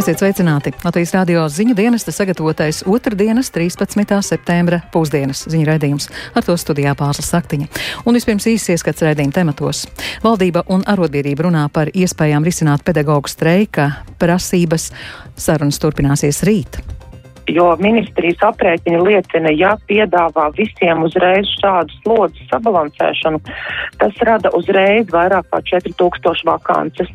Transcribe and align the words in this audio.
Esiet 0.00 0.16
sveicināti! 0.16 0.70
Latvijas 0.80 1.10
radio 1.12 1.42
ziņu 1.52 1.74
dienesta 1.76 2.12
sagatavotais 2.14 2.78
otrdienas, 2.88 3.50
13. 3.52 4.14
septembra 4.24 4.78
pusdienas 4.94 5.42
ziņu 5.52 5.66
raidījums. 5.68 6.06
Ar 6.32 6.46
to 6.46 6.56
studijā 6.56 6.94
pārslas 6.96 7.28
saktiņa. 7.34 7.68
Un 8.08 8.16
vispirms 8.16 8.46
īsi 8.48 8.72
ieskats 8.72 9.04
raidījuma 9.04 9.36
tematos. 9.36 9.82
Valdība 10.24 10.62
un 10.72 10.86
arotbiedrība 10.88 11.44
runā 11.50 11.66
par 11.68 11.92
iespējām 11.92 12.48
risināt 12.48 12.86
pedagoģu 12.86 13.34
streika 13.34 13.90
prasības. 14.22 14.88
Sarunas 15.36 15.82
turpināsies 15.84 16.40
rīt 16.48 16.80
jo 17.54 17.66
ministrijas 17.80 18.42
aprēķini 18.50 19.02
liecina, 19.04 19.52
ja 19.54 19.74
piedāvā 19.90 20.48
visiem 20.56 21.04
uzreiz 21.06 21.50
šādu 21.60 21.94
slodzi 22.00 22.46
sabalansēšanu, 22.50 23.42
tas 24.00 24.24
rada 24.26 24.52
uzreiz 24.56 25.10
vairāk 25.12 25.50
kā 25.52 25.62
4000 25.74 26.46
vakances. 26.48 27.12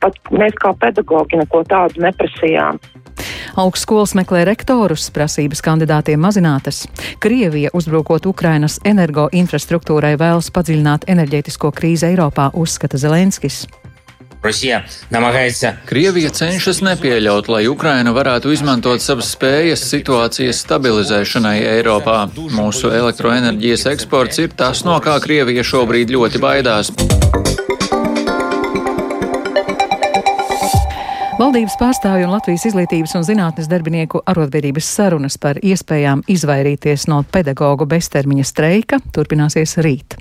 Pat 0.00 0.18
mēs 0.32 0.56
kā 0.60 0.74
pedagogi 0.80 1.40
neko 1.40 1.64
tādu 1.68 2.04
neprasījām. 2.04 2.80
Augstskolas 3.60 4.16
meklē 4.18 4.42
rektorus, 4.48 5.06
prasības 5.14 5.62
kandidātiem 5.62 6.18
mazinātas. 6.18 6.82
Krievija, 7.22 7.70
uzbrukot 7.76 8.26
Ukrainas 8.26 8.80
energoinfrastruktūrai, 8.84 10.16
vēlas 10.18 10.50
padziļināt 10.54 11.06
enerģētisko 11.14 11.70
krīzi 11.76 12.10
Eiropā, 12.10 12.50
uzskata 12.58 12.98
Zelenskis. 12.98 13.62
Krievija 15.88 16.28
cenšas 16.36 16.82
nepieļaut, 16.84 17.48
lai 17.48 17.62
Ukraina 17.70 18.12
varētu 18.12 18.52
izmantot 18.52 19.00
savas 19.00 19.30
spējas 19.32 19.86
situācijas 19.88 20.60
stabilizēšanai 20.66 21.56
Eiropā. 21.78 22.18
Mūsu 22.52 22.92
elektroenerģijas 22.92 23.88
eksports 23.94 24.44
ir 24.44 24.52
tas, 24.56 24.84
no 24.84 25.00
kā 25.04 25.16
Krievija 25.24 25.64
šobrīd 25.64 26.12
ļoti 26.12 26.44
baidās. 26.44 26.92
Valdības 31.54 31.76
pārstāvju 31.78 32.26
un 32.26 32.32
Latvijas 32.34 32.64
izglītības 32.66 33.12
un 33.14 33.22
zinātnes 33.22 33.68
darbinieku 33.70 34.18
arotbiedrības 34.26 34.88
sarunas 34.90 35.36
par 35.38 35.60
iespējām 35.62 36.24
izvairīties 36.26 37.04
no 37.06 37.20
pedagoģu 37.30 37.86
beztermiņa 37.92 38.46
streika 38.48 38.96
turpināsies 39.14 39.76
rīt. 39.86 40.16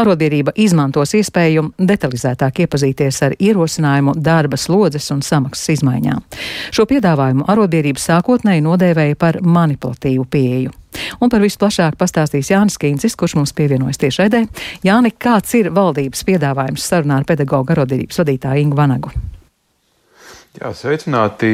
Arotbiedrība 0.00 0.54
izmantos 0.56 1.12
iespēju 1.18 1.66
detalizētāk 1.76 2.62
iepazīties 2.64 3.18
ar 3.26 3.34
ierosinājumu 3.36 4.14
darba 4.16 4.56
slodzes 4.56 5.10
un 5.12 5.20
samaksas 5.20 5.74
izmaiņām. 5.74 6.24
Šo 6.72 6.88
piedāvājumu 6.88 7.44
arotbiedrība 7.52 8.00
sākotnēji 8.00 8.64
nodēvēja 8.64 9.20
par 9.20 9.42
manipulatīvu 9.44 10.24
pieeju. 10.24 10.72
Un 11.20 11.28
par 11.28 11.44
visu 11.44 11.60
plašāk 11.60 12.00
pastāstīs 12.00 12.48
Jānis 12.54 12.80
Kīncis, 12.80 13.18
kurš 13.20 13.36
mums 13.42 13.52
pievienojas 13.60 14.00
tiešraidē. 14.00 14.46
Jāni, 14.88 15.12
kāds 15.12 15.52
ir 15.60 15.68
valdības 15.68 16.24
piedāvājums 16.32 16.88
sarunā 16.88 17.20
ar 17.20 17.28
pedagoģu 17.28 17.76
arotbiedrības 17.76 18.24
vadītāju 18.24 18.64
Ingu 18.64 18.80
Vanagu? 18.80 19.12
Jā, 20.52 20.68
sveicināti. 20.76 21.48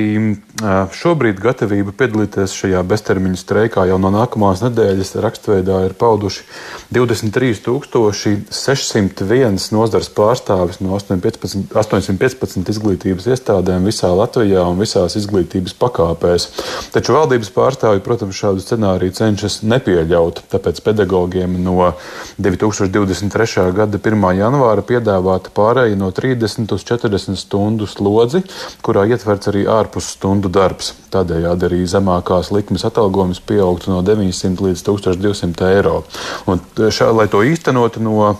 Šobrīd 0.98 1.38
gatavība 1.38 1.92
piedalīties 1.94 2.50
šajā 2.50 2.82
beztermiņa 2.82 3.38
streikā 3.38 3.86
jau 3.86 3.94
no 4.02 4.10
nākamās 4.10 4.58
nedēļas 4.64 5.14
rakstveidā 5.22 5.86
ir 5.86 5.94
pauduši 5.94 6.42
23,601 6.90 9.70
nozares 9.70 10.10
pārstāvis 10.16 10.80
no 10.82 10.98
815, 10.98 11.70
815 11.78 12.66
izglītības 12.74 13.30
iestādēm 13.36 13.86
visā 13.86 14.10
Latvijā 14.10 14.66
un 14.66 14.82
visās 14.82 15.14
izglītības 15.20 15.78
pakāpēs. 15.78 16.48
Taču 16.90 17.14
valdības 17.14 17.54
pārstāvji, 17.54 18.02
protams, 18.02 18.34
šādu 18.42 18.58
scenāriju 18.66 19.14
cenšas 19.14 19.62
nepieļaut. 19.62 20.42
Tāpēc 20.50 20.82
pedagogiem 20.82 21.54
no 21.62 21.94
2023. 22.42 23.70
gada 23.78 24.02
1. 24.02 24.26
janvāra 24.42 24.82
piedāvāta 24.90 25.54
pārēja 25.54 25.94
no 26.02 26.10
30 26.10 26.74
uz 26.74 26.82
40 26.90 27.38
stundu 27.38 27.86
slodzi 27.86 28.42
kurā 28.88 29.04
ietverts 29.12 29.52
arī 29.52 29.66
ārpus 29.68 30.14
stundu 30.16 30.48
darbs. 30.52 30.94
Tādējādi 31.12 31.68
arī 31.68 31.84
zemākās 31.88 32.52
likmes 32.56 32.86
atalgojums 32.88 33.42
pieaugtu 33.44 33.92
no 33.92 34.02
900 34.06 34.64
līdz 34.64 34.84
1200 34.88 35.72
eiro. 35.76 36.02
Un 36.48 36.64
šā, 36.88 37.12
lai 37.12 37.28
to 37.28 37.44
īstenotu 37.44 38.02
no 38.04 38.34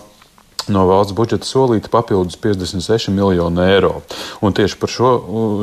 no 0.69 0.85
valsts 0.89 1.15
budžeta 1.17 1.47
solīta 1.47 1.91
papildus 1.91 2.37
56 2.41 3.09
miljonu 3.15 3.63
eiro. 3.65 3.93
Un 4.45 4.55
tieši 4.55 4.77
par 4.79 4.93
šo 4.93 5.11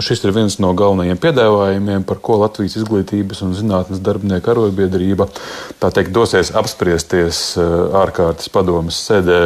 šis 0.05 0.25
ir 0.27 0.35
viens 0.37 0.59
no 0.63 0.73
galvenajiem 0.77 1.21
piedāvājumiem, 1.23 2.07
par 2.09 2.21
ko 2.25 2.41
Latvijas 2.43 2.79
izglītības 2.81 3.43
un 3.47 3.55
zinātnes 3.57 4.03
darbinieku 4.05 4.53
arotbiedrība 4.53 5.29
teikt, 5.87 6.13
dosies 6.17 6.53
apspriesties 6.57 7.43
ārkārtas 7.57 8.51
padomas 8.53 8.99
sēdē 9.07 9.41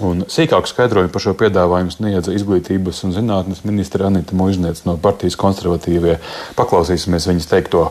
Un 0.00 0.24
sīkāku 0.30 0.70
skaidrojumu 0.70 1.12
par 1.12 1.24
šo 1.24 1.34
piedāvājumu 1.36 1.92
sniedza 1.92 2.32
izglītības 2.32 3.02
un 3.04 3.12
zinātnes 3.12 3.60
ministra 3.68 4.08
Anita 4.08 4.36
Mužniec 4.38 4.80
no 4.86 4.96
partijas 4.96 5.36
konservatīvie. 5.40 6.16
Paklausīsimies 6.56 7.28
viņas 7.28 7.50
teikto 7.50 7.90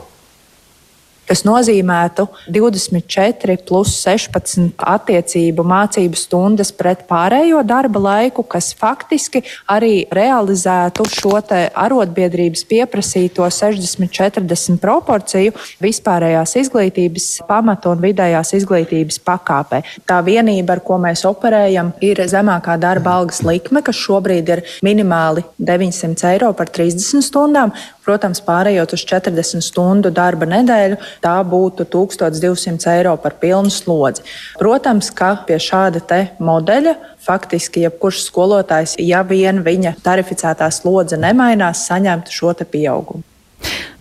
kas 1.31 1.45
nozīmētu 1.47 2.25
24 2.51 3.55
plus 3.67 3.93
16 4.03 4.83
attiecību 4.91 5.63
mācību 5.63 6.19
stundas 6.19 6.73
pret 6.75 7.05
pārējo 7.07 7.61
darba 7.63 8.01
laiku, 8.03 8.43
kas 8.43 8.73
faktiski 8.75 9.43
arī 9.71 10.03
realizētu 10.11 11.05
šo 11.07 11.37
arotbiedrības 11.39 12.65
pieprasīto 12.67 13.47
60-40 13.47 14.81
proporciju 14.83 15.53
vispārējās 15.81 16.57
izglītības 16.59 17.29
pamata 17.47 17.93
un 17.93 18.03
vidējās 18.03 18.51
izglītības 18.59 19.21
pakāpē. 19.23 19.81
Tā 20.07 20.19
vienība, 20.27 20.75
ar 20.75 20.83
ko 20.83 20.99
mēs 21.01 21.23
operējam, 21.29 21.93
ir 22.03 22.19
zemākā 22.27 22.75
darba 22.81 23.15
algas 23.21 23.39
likme, 23.47 23.79
kas 23.85 23.97
šobrīd 24.03 24.51
ir 24.57 24.65
minimāli 24.83 25.45
900 25.57 26.33
eiro 26.33 26.51
par 26.57 26.69
30 26.69 27.23
stundām. 27.23 27.71
Protams, 28.01 28.41
pārējot 28.43 28.95
uz 28.97 29.03
40 29.07 29.61
stundu 29.63 30.09
darba 30.11 30.47
nedēļu, 30.49 30.97
tā 31.21 31.37
būtu 31.47 31.85
1200 31.85 32.91
eiro 32.97 33.15
par 33.21 33.37
pilnu 33.41 33.69
slodzi. 33.69 34.25
Protams, 34.59 35.11
ka 35.15 35.35
pie 35.47 35.59
šāda 35.61 36.01
modeļa 36.39 36.95
faktiski 37.21 37.85
jebkurš 37.85 38.25
skolotājs, 38.27 38.97
ja 38.99 39.21
vien 39.23 39.61
viņa 39.63 39.95
tarificētā 40.03 40.69
slodze 40.73 41.17
nemainās, 41.21 41.85
saņemtu 41.87 42.33
šo 42.33 42.53
pieaugumu. 42.65 43.23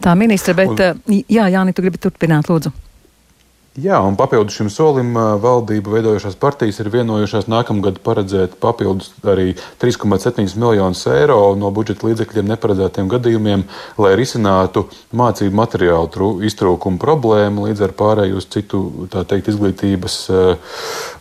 Tā 0.01 0.15
ministra, 0.17 0.55
bet 0.57 0.81
Un... 0.81 1.21
jā, 1.29 1.45
Jāni, 1.53 1.75
tu 1.77 1.85
gribi 1.85 2.01
turpināt, 2.01 2.49
lūdzu. 2.49 2.73
Jā, 3.79 4.01
un 4.03 4.17
papildus 4.19 4.57
šim 4.59 4.67
solim 4.67 5.13
valdību 5.15 5.93
veidojušās 5.95 6.35
partijas 6.43 6.81
ir 6.83 6.89
vienojušās 6.91 7.47
nākamgad 7.47 8.01
paredzēt 8.03 8.57
papildus 8.59 9.13
arī 9.23 9.53
3,7 9.79 10.57
miljonus 10.59 11.05
eiro 11.07 11.55
no 11.55 11.71
budžeta 11.71 12.09
līdzekļiem 12.09 12.49
neparedzētiem 12.51 13.07
gadījumiem, 13.13 13.63
lai 14.03 14.17
risinātu 14.19 14.89
mācību 15.15 15.55
materiālu 15.61 16.33
iztrūkumu 16.49 16.99
problēmu 16.99 17.69
līdz 17.69 17.85
ar 17.87 17.95
pārēju 17.95 18.43
uz 18.43 18.49
citu 18.51 18.83
teikt, 19.15 19.53
izglītības 19.55 20.19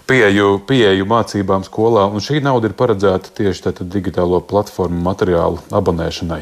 pieeju, 0.09 0.49
pieeju 0.65 1.05
mācībām 1.05 1.67
skolā. 1.69 2.07
Un 2.09 2.25
šī 2.25 2.41
nauda 2.41 2.71
ir 2.71 2.75
paredzēta 2.81 3.29
tieši 3.43 3.75
digitālo 3.85 4.41
platformu 4.41 5.05
materiālu 5.05 5.61
abonēšanai. 5.69 6.41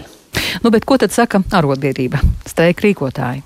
Nu, 0.64 0.72
ko 0.72 1.02
tad 1.04 1.12
saka 1.12 1.44
arotbiedrība, 1.52 2.24
streika 2.48 2.88
rīkotāji? 2.88 3.44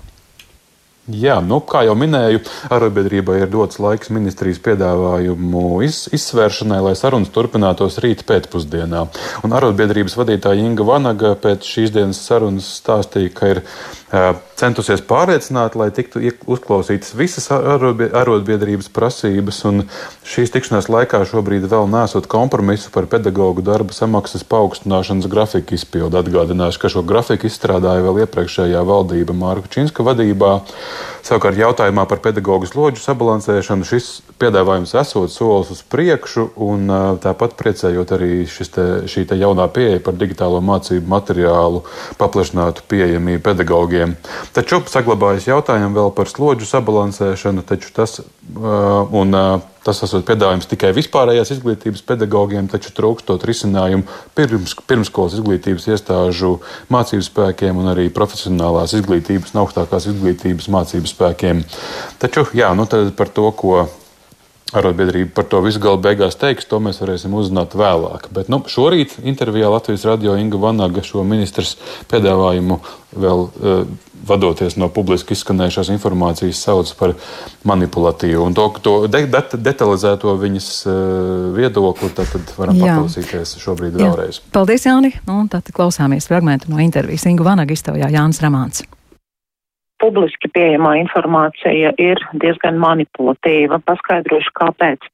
Jā, 1.10 1.40
nu, 1.42 1.56
kā 1.66 1.80
jau 1.82 1.96
minēju, 1.98 2.44
arotbiedrībai 2.70 3.40
ir 3.40 3.48
dots 3.50 3.80
laiks 3.82 4.12
ministrijas 4.14 4.60
piedāvājumu 4.62 5.80
iz, 5.82 6.04
izsvēršanai, 6.14 6.78
lai 6.86 6.92
sarunas 6.94 7.32
turpinātos 7.34 7.98
rīt 8.04 8.22
pēcpusdienā. 8.28 9.00
Un 9.42 9.56
arotbiedrības 9.58 10.14
vadītāja 10.20 10.62
Inga 10.62 10.86
Vanaga 10.86 11.34
pēc 11.42 11.66
šīs 11.66 11.90
dienas 11.96 12.22
sarunas 12.22 12.70
stāstīja, 12.78 13.34
ka 13.34 13.50
ir 13.50 13.62
centusies 14.60 15.00
pārliecināt, 15.08 15.74
lai 15.78 15.88
tiktu 15.94 16.20
uzklausītas 16.44 17.14
visas 17.16 17.48
arotbiedrības 17.50 18.90
prasības. 18.92 19.62
Šīs 20.28 20.52
tikšanās 20.52 20.90
laikā 20.92 21.22
šobrīd 21.30 21.64
vēl 21.70 21.88
nesot 21.90 22.28
kompromisu 22.30 22.92
par 22.92 23.08
pedagoģu 23.10 23.64
darba 23.64 23.96
samaksas 23.96 24.44
paaugstināšanas 24.52 25.30
grafiku 25.32 25.78
izpildu. 25.78 26.20
Atgādināšu, 26.20 26.82
ka 26.82 26.92
šo 26.92 27.02
grafiku 27.08 27.48
izstrādāja 27.48 28.04
vēl 28.04 28.22
iepriekšējā 28.26 28.84
valdība 28.86 29.36
Mārka 29.36 29.72
Činska 29.72 30.04
vadībā. 30.04 30.58
Savukārt 31.22 31.58
jautājumā 31.60 32.04
par 32.10 32.18
pedagoģu 32.24 32.68
slodžu 32.68 33.02
sabalansēšanu 33.04 33.86
šis 33.86 34.08
piedāvājums 34.42 34.94
esot 34.98 35.30
solis 35.30 35.70
uz 35.74 35.82
priekšu, 35.86 36.48
un 36.66 36.90
tāpat 37.22 37.54
priecējot 37.60 38.14
arī 38.16 38.30
te, 38.74 38.86
šī 39.08 39.24
te 39.30 39.38
jaunā 39.38 39.68
pieeja 39.72 40.02
par 40.02 40.18
digitālo 40.18 40.58
mācību 40.64 41.08
materiālu 41.12 41.84
paplašinātu 42.18 42.84
pieejamību 42.90 43.44
pedagogiem. 43.46 44.16
Taču 44.56 44.82
saglabājas 44.90 45.46
jautājumi 45.50 45.94
vēl 45.96 46.10
par 46.16 46.30
slodžu 46.30 46.68
sabalansēšanu, 46.68 47.64
taču 47.70 47.94
tas 47.94 48.18
un 48.52 49.38
Tas 49.82 50.02
esot 50.06 50.22
piedāvājums 50.28 50.68
tikai 50.70 50.92
vispārējās 50.94 51.54
izglītības 51.56 52.04
pedagogiem, 52.06 52.68
taču 52.70 52.92
trūkstot 52.94 53.42
risinājumu 53.48 54.06
pirms, 54.38 54.76
pirmskolas 54.86 55.34
izglītības 55.40 55.88
iestāžu 55.90 56.52
mācību 56.92 57.26
spēkiem 57.26 57.80
un 57.82 57.90
arī 57.90 58.06
profesionālās 58.14 58.94
izglītības 59.00 59.54
un 59.54 59.64
augstākās 59.64 60.06
izglītības 60.12 60.70
mācību 60.70 61.10
spēkiem. 61.10 61.64
Taču 62.22 62.46
jā, 62.54 62.70
nu 62.78 62.86
par 63.18 63.34
to, 63.34 63.50
ko 63.58 63.82
arotbiedrība 64.72 65.34
par 65.36 65.48
to 65.50 65.60
visu 65.64 65.80
galu 65.82 66.00
beigās 66.02 66.38
teiks, 66.40 66.66
to 66.68 66.80
mēs 66.82 67.02
varēsim 67.02 67.34
uzzināt 67.36 67.76
vēlāk. 67.78 68.30
Bet 68.34 68.48
nu, 68.52 68.62
šorīt 68.68 69.18
intervijā 69.22 69.70
Latvijas 69.72 70.06
radio 70.08 70.36
Inga 70.40 70.60
Vanaga 70.60 71.04
šo 71.04 71.24
ministrs 71.28 71.76
piedāvājumu 72.10 72.78
vēl 73.12 73.44
uh, 73.44 73.82
vadoties 74.26 74.78
no 74.78 74.88
publiski 74.92 75.36
izskanējušās 75.36 75.90
informācijas 75.92 76.62
sauc 76.64 76.92
par 76.98 77.14
manipulatīvu. 77.68 78.46
Un 78.46 78.56
to, 78.56 78.68
to 78.84 78.94
de, 79.12 79.24
de, 79.28 79.42
detalizēto 79.68 80.32
viņas 80.40 80.70
uh, 80.86 80.94
viedokli 81.58 82.12
tad, 82.16 82.32
tad 82.32 82.56
varam 82.56 82.80
Jā. 82.80 82.96
paklausīties 82.96 83.58
šobrīd 83.62 83.98
Jā. 83.98 84.08
vēlreiz. 84.08 84.40
Paldies, 84.54 84.88
Jāni! 84.88 85.14
Nu, 85.28 85.42
tad 85.52 85.68
klausāmies 85.74 86.30
fragmentu 86.30 86.72
no 86.72 86.80
intervijas. 86.82 87.28
Inga 87.28 87.52
Vanaga 87.52 87.76
iztaujā 87.76 88.12
Jānis 88.14 88.42
Ramāns 88.44 88.86
publiski 90.02 90.50
pieejamā 90.52 90.96
informācija 91.02 91.92
ir 92.02 92.20
diezgan 92.42 92.80
manipulatīva. 92.82 93.80
Paskaidrošu, 93.86 94.52
kāpēc. 94.58 95.08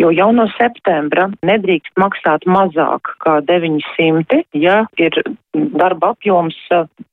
Jo 0.00 0.12
jau 0.14 0.28
no 0.36 0.46
septembra 0.56 1.30
nedrīkst 1.46 1.96
maksāt 2.00 2.46
mazāk 2.46 3.14
kā 3.24 3.40
900, 3.48 4.44
ja 4.60 4.82
ir 5.00 5.16
darba 5.56 6.12
apjoms 6.14 6.56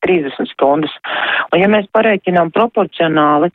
30 0.03 0.51
stundas. 0.51 0.91
Un 1.53 1.61
ja 1.61 1.69
mēs 1.71 1.87
pareiķinām 1.95 2.51
proporcionāli, 2.55 3.49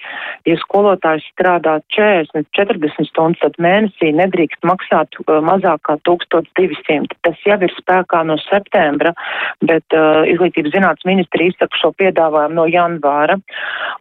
ja 0.48 0.56
skolotājs 0.62 1.26
strādā 1.32 1.78
40, 1.94 2.48
40 2.56 3.08
stundas, 3.10 3.42
tad 3.42 3.58
mēnesī 3.62 4.12
nedrīkst 4.16 4.64
maksāt 4.68 5.18
mazāk 5.28 5.82
kā 5.88 5.98
1200. 6.08 7.18
Tas 7.26 7.44
jau 7.46 7.58
ir 7.64 7.74
spēkā 7.76 8.24
no 8.28 8.38
septembra, 8.46 9.14
bet 9.60 9.84
uh, 9.96 10.24
Izglītības 10.30 10.74
zinātnes 10.74 11.08
ministri 11.08 11.50
izsaka 11.50 11.80
šo 11.80 11.92
piedāvājumu 12.00 12.60
no 12.60 12.68
janvāra. 12.70 13.38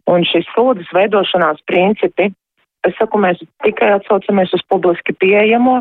Un 0.08 0.24
šis 0.28 0.46
slodzes 0.54 0.88
veidošanās 0.96 1.60
principi, 1.68 2.30
es 2.86 2.94
saku, 2.96 3.20
mēs 3.20 3.40
tikai 3.64 3.90
atsaucamies 3.96 4.54
uz 4.56 4.62
publiski 4.70 5.12
pieejamo, 5.20 5.80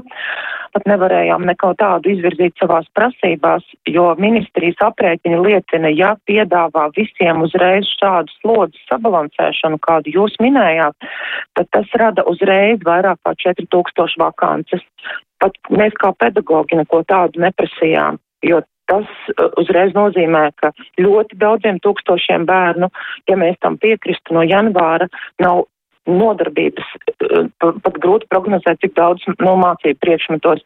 pat 0.73 0.87
nevarējām 0.89 1.45
neko 1.47 1.71
tādu 1.79 2.11
izvirzīt 2.11 2.57
savās 2.59 2.87
prasībās, 2.97 3.65
jo 3.89 4.09
ministrijas 4.19 4.81
aprēķini 4.89 5.39
liecina, 5.45 5.91
ja 5.93 6.15
piedāvā 6.29 6.87
visiem 6.97 7.43
uzreiz 7.45 7.89
šādu 7.97 8.33
slodzes 8.41 8.83
sabalansēšanu, 8.91 9.79
kādu 9.87 10.13
jūs 10.17 10.37
minējāt, 10.43 11.09
tad 11.57 11.71
tas 11.75 11.97
rada 12.01 12.25
uzreiz 12.29 12.83
vairāk 12.85 13.21
kā 13.25 13.35
4000 13.47 14.19
vakances. 14.21 14.83
Pat 15.37 15.53
mēs 15.69 15.93
kā 16.01 16.11
pedagogi 16.17 16.79
neko 16.79 17.03
tādu 17.07 17.43
neprasījām, 17.45 18.17
jo 18.45 18.63
Tas 18.87 19.07
uh, 19.33 19.49
uzreiz 19.61 19.95
nozīmē, 19.97 20.49
ka 20.61 20.71
ļoti 21.01 21.39
daudziem 21.39 21.81
tūkstošiem 21.83 22.45
bērnu, 22.47 22.91
ja 23.29 23.39
mēs 23.39 23.59
tam 23.63 23.79
piekristu 23.81 24.37
no 24.37 24.45
janvāra, 24.47 25.09
nav 25.43 25.65
nodarbības, 26.07 26.87
uh, 27.27 27.47
pat 27.83 27.99
grūti 28.03 28.29
prognozēt, 28.31 28.79
cik 28.83 28.95
daudz 28.97 29.25
no 29.43 29.55
mācību 29.59 29.99
priekšmetos. 30.03 30.63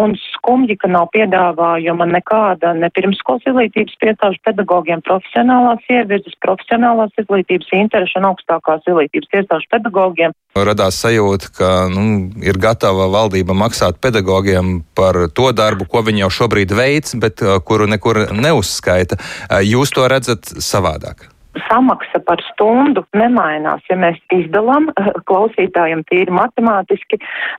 Un 0.00 0.14
skumji, 0.34 0.76
ka 0.80 0.90
nav 0.90 1.10
piedāvājuma 1.14 2.06
nekāda 2.10 2.74
ne 2.76 2.90
pirmskolas 2.94 3.46
izglītības 3.48 3.98
iestāžu 4.02 4.40
pedagogiem 4.46 5.02
profesionālās 5.06 5.84
ievirzes, 5.92 6.36
profesionālās 6.44 7.12
izglītības 7.20 7.72
interešu 7.78 8.20
un 8.20 8.30
augstākās 8.32 8.86
izglītības 8.86 9.40
iestāžu 9.40 9.70
pedagogiem. 9.72 10.36
Radās 10.52 10.98
sajūta, 11.00 11.52
ka 11.56 11.68
nu, 11.92 12.28
ir 12.44 12.58
gatava 12.60 13.08
valdība 13.12 13.56
maksāt 13.56 14.00
pedagogiem 14.04 14.82
par 14.98 15.16
to 15.32 15.48
darbu, 15.56 15.88
ko 15.88 16.04
viņi 16.04 16.26
jau 16.26 16.32
šobrīd 16.42 16.74
veic, 16.76 17.14
bet 17.22 17.44
uh, 17.44 17.56
kuru 17.64 17.88
nekur 17.88 18.26
neuzskaita. 18.36 19.16
Uh, 19.16 19.60
jūs 19.64 19.94
to 19.96 20.08
redzat 20.12 20.52
savādāk? 20.60 21.31
Samaksa 21.68 22.20
par 22.26 22.40
stundu 22.52 23.04
nemainās. 23.16 23.82
Ja 23.90 23.96
mēs 24.00 24.18
izdalām 24.32 24.88
klausītājiem 25.28 26.04
tīri 26.08 26.32
matemātiski 26.34 27.18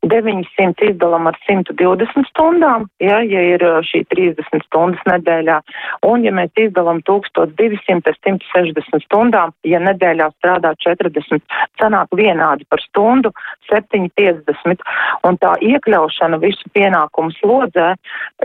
900 0.09 0.89
izdalām 0.91 1.29
ar 1.29 1.37
120 1.45 2.29
stundām, 2.31 2.87
ja, 3.03 3.19
ja 3.21 3.43
ir 3.53 3.63
eh, 3.63 3.79
šī 3.87 4.03
30 4.13 4.65
stundas 4.67 5.03
nedēļā, 5.09 5.59
un 6.09 6.25
ja 6.25 6.33
mēs 6.35 6.53
izdalām 6.59 7.03
1200 7.09 8.09
ar 8.09 8.17
160 8.19 9.05
stundām, 9.05 9.53
ja 9.67 9.81
nedēļā 9.83 10.29
strādā 10.37 10.73
40, 10.83 11.43
sanāk 11.81 12.13
vienādi 12.17 12.67
par 12.69 12.81
stundu 12.87 13.33
750, 13.69 14.83
un 15.27 15.39
tā 15.41 15.53
iekļaušana 15.61 16.39
visu 16.41 16.69
pienākumu 16.75 17.33
slodzē 17.39 17.93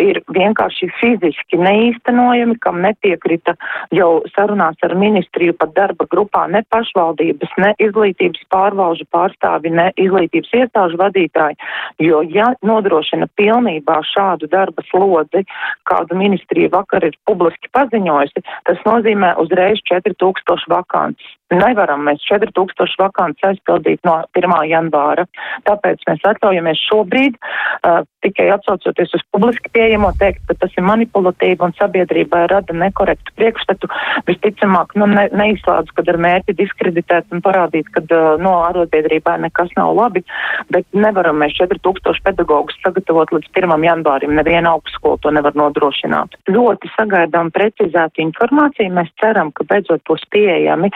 ir 0.02 0.20
vienkārši 0.34 0.90
fiziski 1.00 1.60
neīstenojami, 1.60 2.58
kam 2.62 2.82
nepiekrita 2.84 3.56
jau 3.94 4.10
sarunās 4.34 4.78
ar 4.84 4.94
ministru 4.98 5.37
ministriju 5.38 5.54
pat 5.58 5.74
darba 5.74 6.04
grupā 6.10 6.46
ne 6.50 6.62
pašvaldības, 6.70 7.50
ne 7.58 7.74
izglītības 7.78 8.42
pārvalžu 8.50 9.06
pārstāvi, 9.14 9.70
ne 9.70 9.92
izglītības 9.96 10.50
iestāžu 10.52 10.98
vadītāji, 10.98 11.56
jo 12.02 12.22
ja 12.22 12.54
nodrošina 12.62 13.28
pilnībā 13.36 14.00
šādu 14.02 14.48
darba 14.50 14.82
slodzi, 14.90 15.44
kādu 15.86 16.16
ministrija 16.18 16.68
vakar 16.72 17.04
ir 17.04 17.14
publiski 17.26 17.70
paziņojusi, 17.72 18.42
tas 18.66 18.78
nozīmē 18.86 19.36
uzreiz 19.38 19.78
4000 19.86 20.66
vakants. 20.68 21.22
Nevaram 21.48 22.02
mēs 22.04 22.20
4000 22.28 22.98
vakants 23.00 23.44
aizpildīt 23.48 24.02
no 24.04 24.18
1. 24.36 24.52
janvāra, 24.68 25.24
tāpēc 25.64 26.02
mēs 26.08 26.26
atļaujamies 26.28 26.82
šobrīd 26.90 27.38
uh, 27.38 28.02
tikai 28.20 28.50
atsaucoties 28.52 29.14
uz 29.16 29.24
publiski 29.32 29.72
pieejamo 29.72 30.10
teikt, 30.20 30.42
ka 30.48 30.58
tas 30.60 30.76
ir 30.76 30.84
manipulatīvi 30.84 31.64
un 31.64 31.72
sabiedrībai 31.78 32.44
rada 32.52 32.76
nekorektu 32.76 33.32
priekšstatu. 33.40 33.88
Visticamāk, 34.28 34.92
nu, 35.00 35.08
ne, 35.08 35.27
neizslēdz, 35.32 35.92
kad 35.96 36.08
ar 36.12 36.18
mērķi 36.24 36.56
diskreditēt 36.58 37.32
un 37.34 37.42
parādīt, 37.44 37.90
ka 37.94 38.02
no 38.42 38.54
arotbiedrībai 38.68 39.38
nekas 39.44 39.72
nav 39.76 39.94
labi, 39.96 40.24
bet 40.72 40.86
nevaram 40.92 41.40
mēs 41.42 41.56
4000 41.58 42.22
pedagogus 42.24 42.78
sagatavot 42.84 43.32
līdz 43.34 43.50
1. 43.52 43.74
janvārim. 43.88 44.34
Neviena 44.38 44.74
augstskola 44.76 45.20
to 45.22 45.32
nevar 45.34 45.56
nodrošināt. 45.58 46.38
Ļoti 46.50 46.92
sagaidām 46.94 47.52
precizētu 47.54 48.22
informāciju. 48.24 48.94
Mēs 48.98 49.10
ceram, 49.20 49.52
ka 49.52 49.66
beidzot 49.68 50.04
būs 50.08 50.24
pieejami 50.32 50.92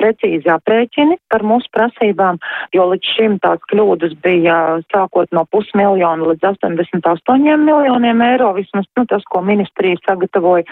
precīzi 0.00 0.50
aprēķini 0.52 1.18
par 1.30 1.44
mūsu 1.46 1.68
prasībām, 1.76 2.40
jo 2.74 2.86
līdz 2.92 3.12
šim 3.16 3.38
tās 3.44 3.60
kļūdas 3.70 4.16
bija 4.24 4.56
sākot 4.90 5.30
no 5.36 5.44
pusmiljona 5.52 6.32
līdz 6.32 6.48
88 6.54 7.64
miljoniem 7.64 8.22
eiro, 8.24 8.52
vismaz 8.56 8.88
nu, 8.96 9.04
tas, 9.10 9.24
ko 9.30 9.42
ministrija 9.44 10.00
sagatavoja. 10.06 10.64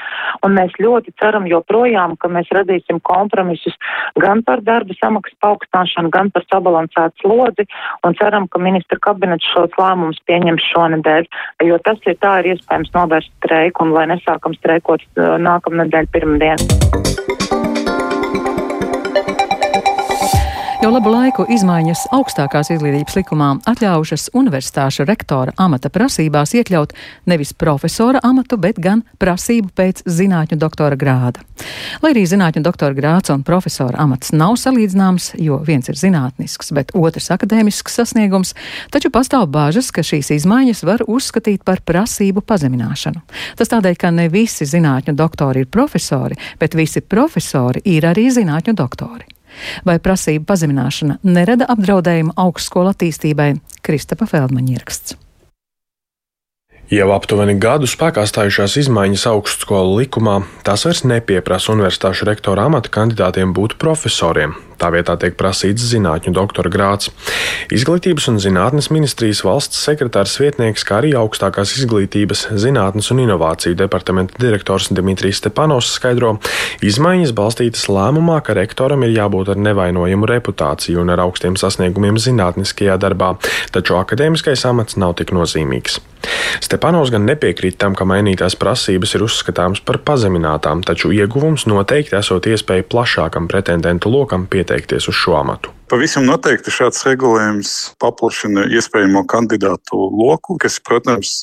Un 0.47 0.57
mēs 0.57 0.75
ļoti 0.81 1.13
ceram 1.21 1.49
joprojām, 1.51 2.17
ka 2.17 2.31
mēs 2.33 2.49
radīsim 2.55 2.88
kompromisus 3.05 3.77
gan 4.21 4.43
par 4.47 4.63
darba 4.65 4.97
samaksas 4.99 5.37
paaugstināšanu, 5.45 6.13
gan 6.15 6.33
par 6.35 6.47
sabalansētu 6.49 7.25
slodzi, 7.25 7.69
un 8.07 8.17
ceram, 8.19 8.49
ka 8.49 8.63
ministra 8.63 8.99
kabinets 9.05 9.49
šos 9.53 9.77
lēmumus 9.79 10.21
pieņems 10.29 10.69
šonedēļ, 10.73 11.29
jo 11.69 11.81
tas 11.85 12.01
ir 12.09 12.17
tā 12.23 12.39
ir 12.41 12.55
iespējams 12.55 12.95
novērst 12.97 13.35
streiku, 13.39 13.85
un 13.85 13.97
lai 13.97 14.09
nesākam 14.15 14.57
streikot 14.57 15.05
uh, 15.05 15.37
nākamnedēļ 15.45 16.15
pirmdien. 16.15 16.88
Jau 20.79 20.93
labu 20.95 21.11
laiku 21.11 21.43
izmaiņas 21.51 22.05
augstākās 22.15 22.69
izglītības 22.71 23.17
likumā 23.19 23.49
atļaušas 23.67 24.29
universitāšu 24.39 25.03
rektora 25.09 25.51
amata 25.59 25.91
prasībās 25.91 26.53
iekļaut 26.55 26.93
nevis 27.27 27.51
profesora 27.59 28.21
amatu, 28.23 28.55
bet 28.63 28.77
gan 28.79 29.01
prasību 29.19 29.73
pēc 29.75 30.05
zinātņu 30.07 30.55
doktora 30.63 30.95
grāda. 30.95 31.43
Lai 31.99 32.13
arī 32.13 32.23
zinātņu 32.31 32.63
doktora 32.63 32.95
grāds 32.95 33.33
un 33.35 33.43
profesora 33.43 33.99
amats 34.05 34.31
nav 34.31 34.55
salīdzināms, 34.63 35.33
jo 35.43 35.59
viens 35.67 35.91
ir 35.91 35.99
zinātnisks, 35.99 36.71
bet 36.77 36.95
otrs 36.95 37.27
akadēmisks 37.35 37.99
sasniegums, 37.99 38.55
taču 38.95 39.11
pastāv 39.11 39.49
bāžas, 39.51 39.89
ka 39.91 40.05
šīs 40.07 40.31
izmaiņas 40.37 40.85
var 40.87 41.03
uzskatīt 41.11 41.65
par 41.67 41.83
prasību 41.83 42.45
pazemināšanu. 42.47 43.25
Tas 43.59 43.75
tādēļ, 43.75 43.99
ka 43.99 44.13
ne 44.15 44.29
visi 44.31 44.63
zinātņu 44.63 45.17
doktori 45.19 45.67
ir 45.67 45.73
profesori, 45.75 46.39
bet 46.63 46.79
visi 46.79 47.03
profesori 47.03 47.83
ir 47.97 48.07
arī 48.07 48.29
zinātņu 48.39 48.77
doktori. 48.79 49.27
Vai 49.87 49.99
prasību 50.03 50.47
pazemināšana 50.49 51.21
nerada 51.27 51.69
apdraudējumu 51.73 52.37
augstskolu 52.37 52.93
attīstībai? 52.95 53.55
Kristapa 53.83 54.29
Feldmaņa 54.29 54.77
ieraksts. 54.77 55.17
Jau 56.89 57.11
aptuveni 57.13 57.59
gadu 57.61 57.85
spēkā 57.85 58.23
stājušās 58.25 58.79
izmaiņas 58.81 59.27
augstskolu 59.29 59.99
likumā, 59.99 60.39
tās 60.65 60.87
vairs 60.89 61.05
nepieprasa 61.05 61.75
universitāšu 61.75 62.25
rektora 62.31 62.65
amata 62.71 62.89
kandidātiem 62.95 63.53
būt 63.53 63.77
profesoriem. 63.83 64.57
Tā 64.79 64.93
vietā 64.95 65.17
tiek 65.19 65.35
prasīts 65.39 65.89
zinātņu 65.91 66.31
doktora 66.37 66.71
grāts. 66.71 67.11
Izglītības 67.75 68.29
un 68.31 68.39
zinātnes 68.43 68.91
ministrijas 68.95 69.43
valsts 69.47 69.81
sekretārs 69.83 70.37
vietnieks, 70.39 70.85
kā 70.87 71.01
arī 71.01 71.15
augstākās 71.19 71.75
izglītības, 71.81 72.47
zinātnes 72.63 73.11
un 73.11 73.25
inovāciju 73.25 73.75
departamenta 73.79 74.39
direktors 74.39 74.93
Dimitrijs 74.95 75.43
Stepanovs 75.43 75.91
skaidro, 75.99 76.37
izmaiņas 76.87 77.35
balstītas 77.35 77.89
lēmumā, 77.91 78.39
ka 78.47 78.55
rektoram 78.59 79.03
ir 79.07 79.17
jābūt 79.17 79.51
ar 79.55 79.63
nevainojamu 79.67 80.31
reputāciju 80.31 81.03
un 81.03 81.11
ar 81.15 81.25
augstiem 81.27 81.59
sasniegumiem 81.59 82.21
zinātniskajā 82.23 83.01
darbā, 83.03 83.35
taču 83.75 83.99
akadēmiskais 83.99 84.63
amats 84.71 85.01
nav 85.01 85.19
tik 85.19 85.35
nozīmīgs. 85.35 85.99
Stepanovs 86.65 87.13
gan 87.15 87.27
nepiekrīt 87.29 87.79
tam, 87.81 87.95
ka 87.97 88.07
mainītās 88.09 88.57
prasības 88.59 89.15
ir 89.17 89.25
uzskatāmas 89.27 89.83
par 89.87 90.01
pazeminātām, 90.07 90.83
taču 90.87 91.13
ieguvums 91.15 91.67
noteikti 91.71 92.17
esot 92.19 92.49
iespēja 92.51 92.87
plašākam 92.91 93.49
pretendentu 93.51 94.11
lokam 94.13 94.49
pieteikties 94.69 95.09
uz 95.09 95.15
šo 95.15 95.37
amatu. 95.41 95.71
Pavisam 95.89 96.27
noteikti 96.29 96.73
šāds 96.73 97.01
regulējums 97.07 97.71
paplašina 98.03 98.67
iespējamo 98.77 99.23
kandidātu 99.25 99.97
loku, 99.97 100.59
kas, 100.61 100.77
protams, 100.85 101.39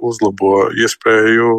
uzlabo 0.00 0.70
iespēju 0.72 1.50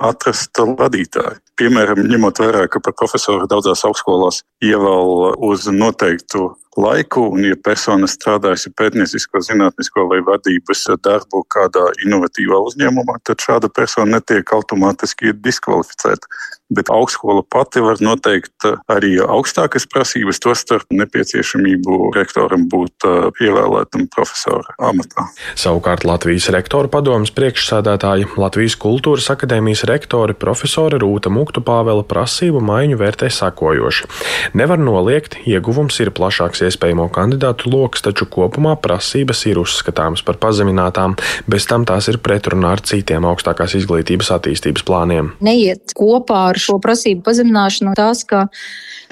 atrast 0.00 0.56
vadītāju. 0.56 1.36
Piemēram, 1.60 2.00
ņemot 2.08 2.40
vērā, 2.40 2.64
ka 2.72 2.80
par 2.80 2.96
profesoru 2.96 3.44
daudzās 3.50 3.84
augstskolās 3.84 4.40
ievēl 4.64 5.36
uz 5.44 5.68
noteiktu 5.68 6.54
laiku, 6.76 7.26
un, 7.34 7.44
ja 7.44 7.56
persona 7.64 8.08
strādājusi 8.08 8.72
pētniecisko, 8.78 9.42
zinātnisko 9.44 10.06
vai 10.10 10.22
vadības 10.24 10.86
darbu 11.04 11.44
kādā 11.52 11.90
inovatīvā 12.06 12.58
uzņēmumā, 12.68 13.18
tad 13.28 13.44
šāda 13.44 13.68
persona 13.72 14.18
netiek 14.18 14.54
automātiski 14.56 15.34
diskvalificēta. 15.44 16.30
Bet 16.72 16.88
augstskola 16.88 17.42
pati 17.52 17.82
var 17.84 18.00
noteikt 18.00 18.64
arī 18.88 19.18
augstākas 19.20 19.84
prasības, 19.92 20.40
tostarp 20.40 20.88
nepieciešamību 20.94 22.14
rektoram 22.16 22.64
būt 22.72 23.04
ievēlētam 23.44 24.06
profesora 24.14 24.72
amatā. 24.80 25.26
Savukārt 25.58 26.06
Latvijas 26.08 26.48
rektoru 26.54 26.88
padomas 26.88 27.34
priekšsādātāja 27.36 28.30
Latvijas 28.40 28.78
kultūras 28.80 29.28
akadēmijas 29.34 29.84
rektore 29.90 30.32
profesora 30.32 30.96
Rūta 31.02 31.28
Muktu 31.32 31.60
Pāvela 31.60 32.06
prasību 32.08 32.64
maiņu 32.64 32.96
vērtē 33.02 33.28
sakojoši. 33.28 34.08
Nevar 34.56 34.80
noliegt, 34.80 35.36
ieguvums 35.44 36.00
ir 36.00 36.14
plašāks 36.16 36.61
iespējamo 36.68 37.08
kandidātu 37.14 37.70
lokus, 37.72 38.04
taču 38.06 38.26
kopumā 38.30 38.76
prasības 38.82 39.44
ir 39.50 39.60
uzskatāmas 39.62 40.24
par 40.26 40.38
pazeminātām, 40.42 41.16
bez 41.50 41.68
tam 41.70 41.86
tās 41.88 42.08
ir 42.12 42.20
pretrunā 42.22 42.74
ar 42.76 42.84
citiem 42.86 43.26
augstākās 43.28 43.76
izglītības 43.80 44.32
attīstības 44.38 44.86
plāniem. 44.88 45.34
Neiet 45.44 45.94
kopā 45.98 46.48
ar 46.52 46.60
šo 46.60 46.78
prasību 46.82 47.24
pazemināšanu 47.26 47.94
tās, 47.98 48.24
ka 48.28 48.46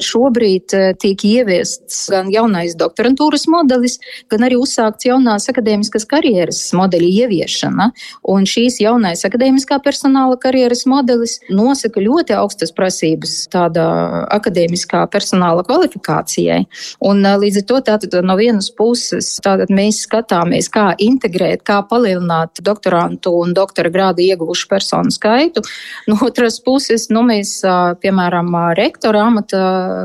šobrīd 0.00 0.74
eh, 0.76 0.92
tiek 0.98 1.22
ieviests 1.26 2.08
gan 2.12 2.30
jaunais 2.32 2.74
doktorantūras 2.78 3.46
modelis, 3.50 3.98
gan 4.32 4.44
arī 4.46 4.58
uzsākts 4.60 5.06
jaunās 5.08 5.48
akadēmiskas 5.52 6.06
karjeras 6.10 6.62
modeļa 6.76 7.10
ieviešana. 7.24 7.90
Un 8.32 8.48
šīs 8.48 8.80
jaunais 8.82 9.24
akadēmiskā 9.28 9.80
personāla 9.84 10.38
karjeras 10.40 10.86
modelis 10.90 11.38
nosaka 11.52 12.02
ļoti 12.02 12.36
augstas 12.38 12.74
prasības 12.76 13.36
tādā 13.52 13.86
akadēmiskā 14.36 15.04
personāla 15.12 15.64
kvalifikācijai. 15.68 16.62
Un 17.10 17.24
eh, 17.24 17.38
līdz 17.40 17.62
ar 17.62 17.66
to 17.70 17.80
tātad 17.88 18.16
no 18.26 18.36
vienas 18.38 18.70
puses 18.76 19.32
tātad 19.44 19.72
mēs 19.72 20.04
skatāmies, 20.06 20.68
kā 20.72 20.90
integrēt, 21.00 21.64
kā 21.66 21.80
palielināt 21.88 22.62
doktorantu 22.64 23.32
un 23.40 23.54
doktora 23.56 23.90
grādu 23.92 24.24
ieguvušu 24.24 24.68
personu 24.70 25.12
skaitu. 25.14 25.62
No 26.10 26.18
otras 26.26 26.60
puses, 26.64 27.08
nu, 27.12 27.22
mēs, 27.26 27.60
piemēram, 28.02 28.52
rektora 28.78 29.24
amata 29.28 29.62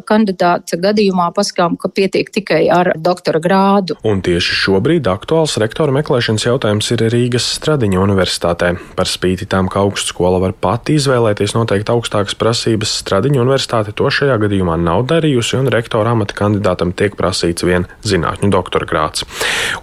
kandidāta 0.07 0.79
gadījumā 0.81 1.29
pasakām, 1.35 1.77
ka 1.79 1.89
pietiek 1.91 2.29
tikai 2.33 2.65
ar 2.73 2.93
doktora 2.97 3.41
grādu. 3.43 3.97
Un 4.07 4.21
tieši 4.25 4.57
šobrīd 4.65 5.07
aktuāls 5.11 5.57
rektora 5.61 5.93
meklēšanas 5.95 6.47
jautājums 6.47 6.91
ir 6.95 7.05
Rīgas 7.13 7.47
Stradiņa 7.57 8.01
universitātē. 8.03 8.73
Par 8.97 9.09
spīti 9.09 9.47
tam, 9.49 9.69
ka 9.71 9.83
augstskola 9.85 10.41
var 10.43 10.55
pati 10.57 10.97
izvēlēties 10.99 11.55
noteikti 11.57 11.93
augstākas 11.93 12.37
prasības, 12.39 12.93
Stradiņa 13.03 13.41
universitāte 13.43 13.95
to 13.95 14.09
šajā 14.11 14.37
gadījumā 14.45 14.77
nav 14.81 15.05
darījusi, 15.09 15.59
un 15.59 15.71
rektora 15.73 16.15
amata 16.15 16.37
kandidātam 16.37 16.93
tiek 16.95 17.15
prasīts 17.17 17.24
vien 17.65 17.87
zinātņu 18.05 18.51
doktora 18.53 18.85
grāds. 18.89 19.25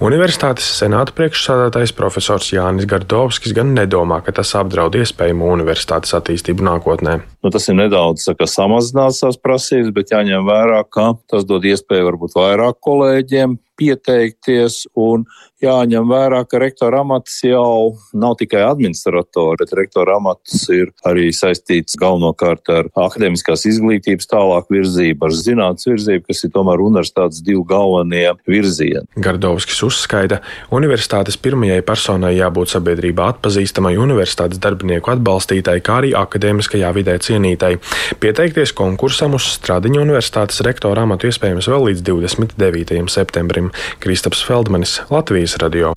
Universitātes 0.05 0.69
senāta 0.79 1.15
priekšsādātais 1.17 1.95
profesors 1.97 2.53
Jānis 2.53 2.87
Gardovskis 2.87 3.57
gan 3.57 3.75
nedomā, 3.75 4.23
ka 4.23 4.37
tas 4.39 4.55
apdraud 4.59 4.95
iespējamo 5.03 5.51
universitātes 5.57 6.15
attīstību 6.19 6.69
nākotnē. 6.71 7.21
Nu, 7.43 7.51
tas 7.51 7.67
ir 7.67 7.75
nedaudz 7.75 8.23
saka, 8.29 8.47
samazināt 8.47 9.17
savas 9.17 9.39
prasības, 9.43 9.91
bet 9.97 10.13
jāņem 10.15 10.47
vērā, 10.47 10.83
ka 10.87 11.13
tas 11.31 11.47
dod 11.49 11.67
iespēju 11.67 12.07
varbūt 12.13 12.37
vairāk 12.39 12.79
kolēģiem 12.87 13.59
pieteikties 13.83 14.85
un 14.99 15.25
jāņem 15.63 16.09
vērā, 16.11 16.43
ka 16.49 16.61
rektora 16.63 17.03
amats 17.03 17.39
jau 17.47 17.95
nav 18.19 18.35
tikai 18.41 18.65
administratori, 18.67 19.61
bet 19.63 19.75
rektora 19.79 20.17
amats 20.19 20.65
ir 20.75 20.91
arī 21.09 21.29
saistīts 21.35 21.97
galvenokārt 22.01 22.71
ar 22.73 22.91
akadēmiskās 22.91 23.65
izglītības 23.71 24.29
tālāku 24.31 24.79
virzību, 24.79 25.29
ar 25.29 25.37
zinātnes 25.37 25.89
virzību, 25.89 26.27
kas 26.29 26.43
ir 26.47 26.53
tomēr 26.55 26.83
universitātes 26.83 27.43
divi 27.47 27.63
galvenie 27.69 28.27
virzieni. 28.49 29.07
Gardovskis 29.23 29.83
uzskaita, 29.87 30.41
universitātes 30.75 31.39
pirmajai 31.43 31.83
personai 31.87 32.35
jābūt 32.37 32.75
sabiedrībā 32.75 33.31
atpazīstamai, 33.37 33.95
universitātes 34.03 34.61
darbinieku 34.63 35.15
atbalstītai, 35.15 35.79
kā 35.85 36.01
arī 36.03 36.13
akadēmiskajā 36.19 36.93
vidē 36.99 37.19
cienītai. 37.33 37.77
Pieteikties 38.23 38.75
konkursam 38.77 39.37
uz 39.39 39.49
Stradiņa 39.57 40.05
universitātes 40.05 40.63
rektora 40.67 41.07
amatu 41.07 41.31
iespējams 41.31 41.71
vēl 41.73 41.89
līdz 41.91 42.07
29. 42.13 43.07
septembrim. 43.13 43.73
Kristaps 44.05 44.45
Feldmanis, 44.47 45.01
Latvijas 45.13 45.59
radio. 45.63 45.97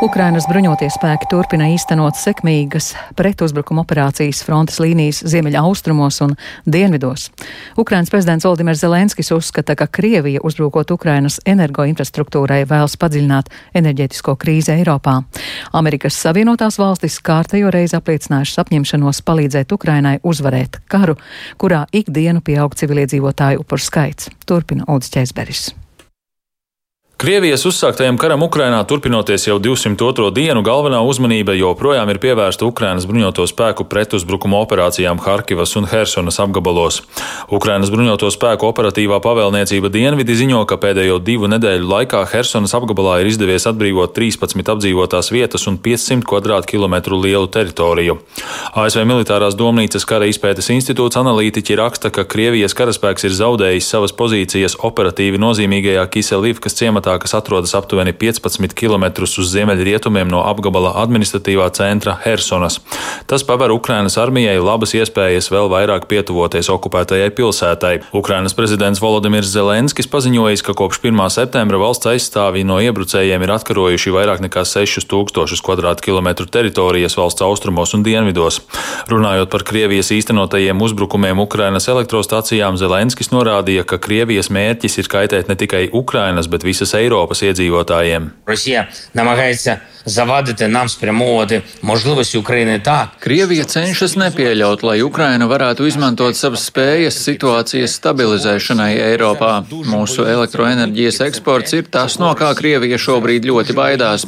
Ukrainas 0.00 0.46
bruņotie 0.48 0.86
spēki 0.88 1.26
turpina 1.28 1.66
īstenot 1.74 2.16
sekmīgas 2.16 2.94
pretuzbrukuma 3.18 3.82
operācijas 3.82 4.38
frontes 4.46 4.78
līnijas 4.80 5.18
ziemeļaustrumos 5.28 6.22
un 6.24 6.32
dienvidos. 6.64 7.26
Ukrainas 7.76 8.08
prezidents 8.08 8.46
Valdimirs 8.48 8.80
Zelenskis 8.80 9.28
uzskata, 9.36 9.76
ka 9.76 9.84
Krievija 9.92 10.40
uzbrukot 10.40 10.94
Ukrainas 10.96 11.36
energoinfrastruktūrai 11.44 12.62
vēlas 12.70 12.96
padziļināt 12.96 13.52
enerģētisko 13.76 14.38
krīzi 14.40 14.72
Eiropā. 14.78 15.18
Amerikas 15.76 16.16
Savienotās 16.16 16.80
valstis 16.80 17.20
kārtējo 17.20 17.68
reizi 17.68 17.98
apliecinājušas 18.00 18.64
apņemšanos 18.64 19.20
palīdzēt 19.28 19.76
Ukrainai 19.76 20.16
uzvarēt 20.24 20.80
karu, 20.88 21.18
kurā 21.60 21.84
ikdienu 21.92 22.40
pieaug 22.40 22.72
civiliedzīvotāju 22.72 23.66
upuru 23.66 23.88
skaits. 23.90 24.32
Turpina 24.48 24.88
Ulds 24.88 25.12
Česberis. 25.12 25.68
Krievijas 27.20 27.66
uzsāktajam 27.68 28.16
karam 28.16 28.40
Ukrainā 28.40 28.78
turpinoties 28.88 29.42
jau 29.44 29.58
202. 29.60 30.30
dienu, 30.32 30.62
galvenā 30.64 31.02
uzmanība 31.04 31.52
joprojām 31.52 32.08
ir 32.08 32.16
pievērsta 32.16 32.64
Ukrainas 32.64 33.04
bruņoto 33.04 33.44
spēku 33.44 33.84
pretuzbrukuma 33.92 34.56
operācijām 34.64 35.20
Harkivas 35.20 35.76
un 35.76 35.84
Hersonas 35.90 36.40
apgabalos. 36.40 37.02
Ukrainas 37.52 37.92
bruņoto 37.92 38.30
spēku 38.32 38.64
operatīvā 38.70 39.18
pavēlniecība 39.20 39.90
Dienvidi 39.92 40.38
ziņo, 40.38 40.62
ka 40.64 40.78
pēdējo 40.80 41.18
divu 41.26 41.50
nedēļu 41.52 41.90
laikā 41.90 42.22
Hersonas 42.32 42.72
apgabalā 42.78 43.18
ir 43.20 43.28
izdevies 43.34 43.68
atbrīvot 43.68 44.16
13 44.16 44.72
apdzīvotās 44.72 45.28
vietas 45.28 45.68
un 45.68 45.76
500 45.76 46.24
km2 46.72 47.20
lielu 47.26 47.52
teritoriju. 47.52 48.16
ASV 48.72 49.04
militārās 49.04 49.58
domnīcas 49.60 50.08
kara 50.08 50.30
izpētes 50.32 50.72
institūts 50.72 51.20
analītiķi 51.20 51.76
raksta, 51.84 52.08
ka 52.08 52.24
Krievijas 52.24 52.72
karaspēks 52.80 53.28
ir 53.28 53.36
zaudējis 53.42 53.92
savas 53.92 54.16
pozīcijas 54.16 54.80
operatīvi 54.88 55.44
nozīmīgajā 55.44 56.08
Kiselivkas 56.16 56.80
ciematā 56.80 57.09
pilsētā, 57.10 57.18
kas 57.18 57.34
atrodas 57.34 57.74
aptuveni 57.74 58.12
15 58.12 58.74
km 58.74 59.22
uz 59.22 59.50
ziemeļrietumiem 59.50 60.28
no 60.28 60.42
apgabala 60.44 60.94
administratīvā 61.02 61.70
centra 61.74 62.18
Hersonas. 62.24 62.80
Tas 63.26 63.42
paver 63.42 63.70
Ukrainas 63.70 64.18
armijai 64.18 64.60
labas 64.60 64.94
iespējas 64.94 65.50
vēl 65.50 65.68
vairāk 65.70 66.06
pietuvoties 66.06 66.70
okupētajai 66.70 67.30
pilsētai. 67.30 68.00
Ukrainas 68.12 68.54
prezidents 68.54 69.00
Volodimirs 69.00 69.50
Zelenskis 69.50 70.08
paziņojis, 70.10 70.62
ka 70.62 70.74
kopš 70.74 71.00
1. 71.02 71.30
septembra 71.30 71.78
valsts 71.78 72.06
aizstāvji 72.06 72.64
no 72.64 72.80
iebrucējiem 72.80 73.42
ir 73.42 73.54
atkarojuši 73.54 74.14
vairāk 74.14 74.40
nekā 74.44 74.64
6000 74.64 76.04
km2 76.04 76.48
teritorijas 76.50 77.16
valsts 77.18 77.42
austrumos 77.42 77.94
un 77.94 78.04
dienvidos. 78.04 78.60
Runājot 79.10 79.50
par 79.50 79.64
Krievijas 79.66 80.10
īstenotajiem 80.14 80.80
uzbrukumiem 80.80 81.40
Ukrainas 81.40 81.88
elektrostacijām, 81.88 82.78
Zelenskis 82.80 83.32
norādīja, 83.32 83.84
ka 83.84 83.98
Krievijas 84.02 84.50
mērķis 84.50 85.00
ir 85.00 85.10
kaitēt 85.10 85.50
ne 85.50 85.56
tikai 85.58 85.88
Ukrainas, 85.92 86.48
bet 86.50 86.64
visas 86.66 86.92
Eiropas 87.00 87.44
iedzīvotājiem. 87.46 88.30
Rusija 88.50 88.86
namagājās 89.18 89.66
zavadīt 90.04 90.62
nams 90.68 90.96
premodi, 91.00 91.60
možlivas 91.86 92.32
Ukrainai 92.38 92.78
tā. 92.84 93.10
Krievija 93.20 93.66
cenšas 93.68 94.16
nepieļaut, 94.20 94.84
lai 94.86 95.00
Ukraina 95.04 95.48
varētu 95.50 95.86
izmantot 95.88 96.38
savas 96.38 96.66
spējas 96.70 97.20
situācijas 97.24 97.96
stabilizēšanai 98.00 98.92
Eiropā. 99.10 99.52
Mūsu 99.90 100.26
elektroenerģijas 100.28 101.20
eksports 101.28 101.76
ir 101.76 101.88
tas, 101.92 102.18
no 102.22 102.32
kā 102.38 102.52
Krievija 102.58 102.98
šobrīd 103.00 103.48
ļoti 103.50 103.76
baidās, 103.76 104.26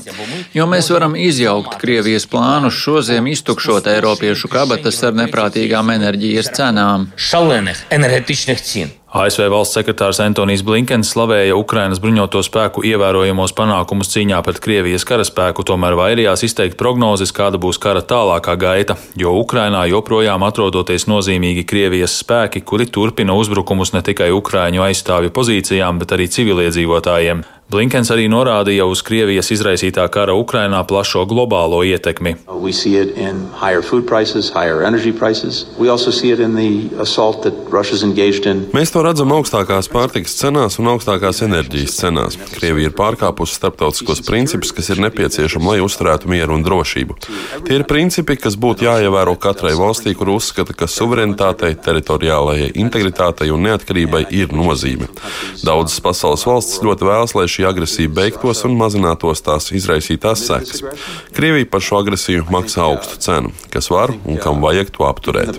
jo 0.54 0.68
mēs 0.70 0.90
varam 0.92 1.16
izjaukt 1.16 1.78
Krievijas 1.82 2.28
plānus 2.30 2.78
šoziem 2.78 3.30
iztukšot 3.32 3.90
Eiropiešu 3.96 4.50
kabatas 4.52 5.02
ar 5.06 5.16
neprātīgām 5.18 5.94
enerģijas 5.96 6.52
cenām. 6.56 7.10
Šalenih 7.16 7.86
enerģetiskih 7.92 8.66
cien. 8.66 8.98
ASV 9.12 9.50
valsts 9.52 9.76
sekretārs 9.76 10.22
Antonijs 10.24 10.62
Blinkens 10.64 11.10
slavēja 11.12 11.52
Ukrainas 11.60 11.98
bruņoto 12.00 12.40
spēku 12.46 12.80
ievērojamos 12.88 13.52
panākumus 13.52 14.08
cīņā 14.08 14.38
pret 14.46 14.60
Krievijas 14.64 15.04
karaspēku, 15.04 15.66
tomēr 15.68 15.98
vairījās 16.00 16.46
izteikt 16.48 16.78
prognozes, 16.80 17.34
kāda 17.36 17.60
būs 17.60 17.76
kara 17.76 18.00
tālākā 18.00 18.56
gaita, 18.56 18.96
jo 19.20 19.34
Ukrainā 19.36 19.84
joprojām 19.92 20.46
atrodoties 20.48 21.04
nozīmīgi 21.12 21.66
Krievijas 21.68 22.16
spēki, 22.22 22.64
kuri 22.64 22.88
turpina 22.88 23.36
uzbrukumus 23.36 23.92
ne 23.92 24.00
tikai 24.00 24.30
Ukraiņu 24.32 24.86
aizstāvju 24.88 25.34
pozīcijām, 25.36 26.00
bet 26.00 26.16
arī 26.16 26.32
civiliedzīvotājiem. 26.32 27.44
Blinkens 27.72 28.10
arī 28.12 28.26
norādīja 28.28 28.84
uz 28.84 29.00
Krievijas 29.00 29.48
izraisītā 29.54 30.04
kara 30.12 30.34
Ukrainā 30.36 30.82
plašo 30.84 31.22
globālo 31.24 31.78
ietekmi. 31.88 32.34
Prices, 34.12 34.50
Mēs 38.76 38.92
to 38.92 39.04
redzam 39.06 39.32
augstākās 39.32 39.88
pārtikas 39.92 40.36
cenās 40.36 40.76
un 40.82 40.90
augstākās 40.92 41.40
enerģijas 41.46 41.96
cenās. 42.02 42.36
Krievija 42.52 42.90
ir 42.90 42.96
pārkāpusi 42.98 43.56
starptautiskos 43.56 44.20
principus, 44.26 44.74
kas 44.76 44.92
ir 44.92 45.00
nepieciešami, 45.06 45.72
lai 45.72 45.80
uzturētu 45.86 46.28
mieru 46.28 46.58
un 46.58 46.66
drošību. 46.68 47.16
Tie 47.64 47.78
ir 47.78 47.86
principi, 47.88 48.36
kas 48.36 48.58
būtu 48.60 48.84
jāievēro 48.84 49.38
katrai 49.40 49.72
valstī, 49.80 50.12
kur 50.18 50.34
uzskata, 50.36 50.76
ka 50.76 50.90
suverenitātei, 50.90 51.72
teritoriālajai 51.80 52.74
integritātei 52.84 53.48
un 53.54 53.64
neatkarībai 53.70 54.26
ir 54.28 54.52
nozīme. 54.52 55.08
Daudzas 55.64 56.04
pasaules 56.04 56.44
valstis 56.44 56.84
ļoti 56.84 57.08
vēlas, 57.08 57.36
lai 57.38 57.48
šī 57.48 57.61
šī 57.62 57.68
agresija 57.68 58.10
beigtos 58.10 58.64
un 58.66 58.74
mazinātos 58.78 59.42
tās 59.44 59.70
izraisītās 59.74 60.42
sekas. 60.48 60.82
Krievija 61.34 61.68
par 61.70 61.82
šo 61.84 62.00
agresiju 62.02 62.46
maksā 62.50 62.82
augstu 62.82 63.18
cenu, 63.22 63.52
kas 63.70 63.90
var 63.90 64.12
un 64.24 64.38
kam 64.42 64.62
vajag 64.62 64.90
to 64.90 65.06
apturēt. 65.06 65.52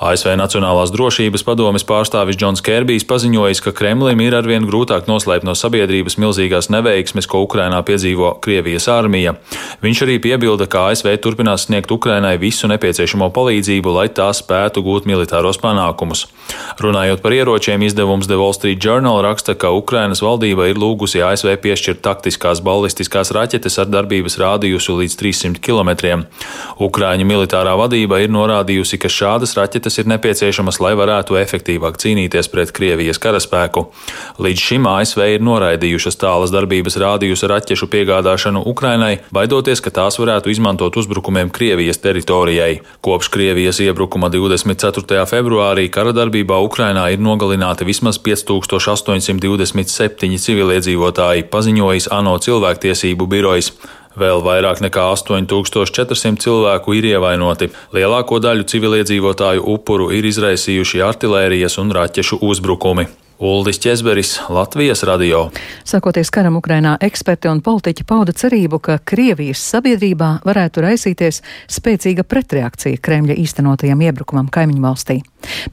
ASV 0.00 0.34
Nacionālās 0.38 0.92
drošības 0.94 1.44
padomes 1.44 1.84
pārstāvis 1.84 2.38
Džons 2.40 2.62
Kērbijs 2.64 3.04
paziņojis, 3.08 3.60
ka 3.64 3.74
Kremlim 3.76 4.20
ir 4.24 4.36
arvien 4.38 4.64
grūtāk 4.68 5.08
noslēpt 5.10 5.44
no 5.44 5.54
sabiedrības 5.58 6.16
milzīgās 6.20 6.70
neveiksmes, 6.72 7.28
ko 7.28 7.42
Ukrainā 7.44 7.82
piedzīvo 7.84 8.36
Krievijas 8.44 8.88
armija. 8.92 9.36
Viņš 9.84 10.04
arī 10.06 10.18
piebilda, 10.22 10.68
ka 10.70 10.88
ASV 10.92 11.16
turpinās 11.20 11.68
sniegt 11.68 11.92
Ukrainai 11.92 12.36
visu 12.40 12.70
nepieciešamo 12.70 13.28
palīdzību, 13.34 13.96
lai 13.98 14.08
tā 14.08 14.30
spētu 14.32 14.84
gūt 14.86 15.08
militāros 15.10 15.60
panākumus. 15.60 16.26
Runājot 16.80 17.22
par 17.24 17.36
ieročiem, 17.36 17.84
izdevums 17.84 18.28
The 18.30 18.40
Wall 18.40 18.56
Street 18.56 18.80
Journal 18.84 19.22
raksta, 19.24 19.56
ka 19.58 19.73
Ukrainas 19.78 20.22
valdība 20.24 20.68
ir 20.70 20.78
lūgusi 20.80 21.22
ASV 21.24 21.54
piešķirt 21.62 22.02
taktiskās 22.04 22.60
ballistiskās 22.64 23.32
raķetes 23.34 23.78
ar 23.82 23.90
darbības 23.90 24.38
rādījusu 24.40 24.96
līdz 25.00 25.16
300 25.20 25.62
km. 25.64 26.24
Ukraiņu 26.82 27.26
militārā 27.28 27.74
vadība 27.78 28.20
ir 28.22 28.32
norādījusi, 28.34 28.98
ka 29.02 29.10
šādas 29.12 29.54
raķetes 29.58 30.00
ir 30.02 30.10
nepieciešamas, 30.12 30.80
lai 30.84 30.94
varētu 30.98 31.38
efektīvāk 31.40 31.98
cīnīties 32.02 32.50
pret 32.52 32.72
Krievijas 32.74 33.20
karaspēku. 33.22 33.86
Līdz 34.42 34.64
šim 34.68 34.88
ASV 34.90 35.24
ir 35.36 35.44
noraidījušas 35.46 36.18
tālas 36.20 36.54
darbības 36.54 36.98
rādījusa 37.00 37.50
raķešu 37.52 37.90
piegādāšanu 37.92 38.64
Ukrainai, 38.70 39.18
baidoties, 39.34 39.82
ka 39.84 39.92
tās 39.94 40.18
varētu 40.20 40.52
izmantot 40.54 40.96
uzbrukumiem 41.00 41.52
Krievijas 41.54 42.00
teritorijai. 42.02 42.80
Kopš 43.04 43.30
Krievijas 43.34 43.80
iebrukuma 43.84 44.30
24. 44.32 45.24
februārī 45.30 45.88
kara 45.92 46.14
darbībā 46.16 46.58
Ukrainā 46.64 47.06
ir 47.12 47.22
nogalināti 47.22 47.86
vismaz 47.88 48.18
5820 48.22 49.40
27 49.64 50.36
civiliedzīvotāji, 50.44 51.48
paziņojis 51.52 52.10
ANO 52.12 52.36
cilvēktiesību 52.44 53.28
birojs. 53.32 53.72
Vēl 54.14 54.44
vairāk 54.46 54.78
nekā 54.84 55.08
8400 55.16 56.38
cilvēku 56.44 56.94
ir 56.94 57.08
ievainoti. 57.14 57.72
Lielāko 57.96 58.38
daļu 58.44 58.68
civiliedzīvotāju 58.70 59.66
upuru 59.74 60.12
ir 60.14 60.28
izraisījuši 60.30 61.02
artilērijas 61.02 61.80
un 61.82 61.90
raķešu 61.96 62.38
uzbrukumi. 62.44 63.08
Uldis 63.38 63.78
Česberis, 63.78 64.40
Latvijas 64.48 65.02
radio. 65.02 65.50
Sakoties 65.84 66.30
karam 66.30 66.54
Ukrainā, 66.56 66.94
eksperti 67.02 67.50
un 67.50 67.58
politiķi 67.66 68.04
pauda 68.06 68.30
cerību, 68.32 68.78
ka 68.78 69.00
Krievijas 69.02 69.58
sabiedrībā 69.72 70.28
varētu 70.46 70.84
raisīties 70.84 71.40
spēcīga 71.66 72.22
pretreakcija 72.22 73.00
Kremļa 73.02 73.34
īstenotajam 73.42 74.04
iebrukumam 74.06 74.46
kaimiņu 74.54 74.82
valstī. 74.84 75.16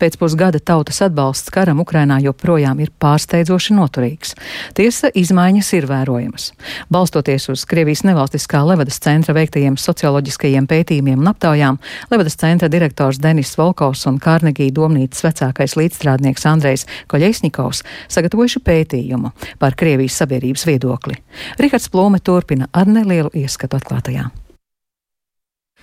Pēc 0.02 0.18
pusgada 0.20 0.60
tautas 0.60 1.04
atbalsts 1.06 1.54
karam 1.54 1.80
Ukrainā 1.80 2.18
joprojām 2.26 2.82
ir 2.82 2.90
pārsteidzoši 3.00 3.78
noturīgs. 3.78 4.34
Tiesa, 4.76 5.14
izmaiņas 5.14 5.70
ir 5.78 5.88
vērojamas. 5.88 6.50
Balstoties 6.92 7.46
uz 7.54 7.64
Krievijas 7.70 8.02
nevalstiskā 8.10 8.66
Levadas 8.68 9.00
centra 9.00 9.38
veiktajiem 9.38 9.78
socioloģiskajiem 9.80 10.68
pētījumiem 10.68 11.22
un 11.22 11.32
aptaujām, 11.32 11.80
Levadas 12.12 12.36
centra 12.42 12.68
direktors 12.74 13.22
Denis 13.22 13.54
Volkovs 13.56 14.04
un 14.10 14.20
Kārnegija 14.20 14.74
domnīcas 14.76 15.24
vecākais 15.30 15.78
līdzstrādnieks 15.80 16.50
Andrejs 16.50 16.90
Koļeisņiks 17.08 17.51
Pašnikovs 17.52 17.84
sagatavojuši 18.12 18.62
pētījumu 18.64 19.32
par 19.60 19.76
Krievijas 19.76 20.18
sabiedrības 20.22 20.66
viedokli. 20.68 21.18
Rihards 21.60 21.90
Plūme 21.92 22.22
turpina 22.24 22.70
ar 22.74 22.88
nelielu 22.88 23.30
ieskatu 23.36 23.78
atklātajā. 23.78 24.30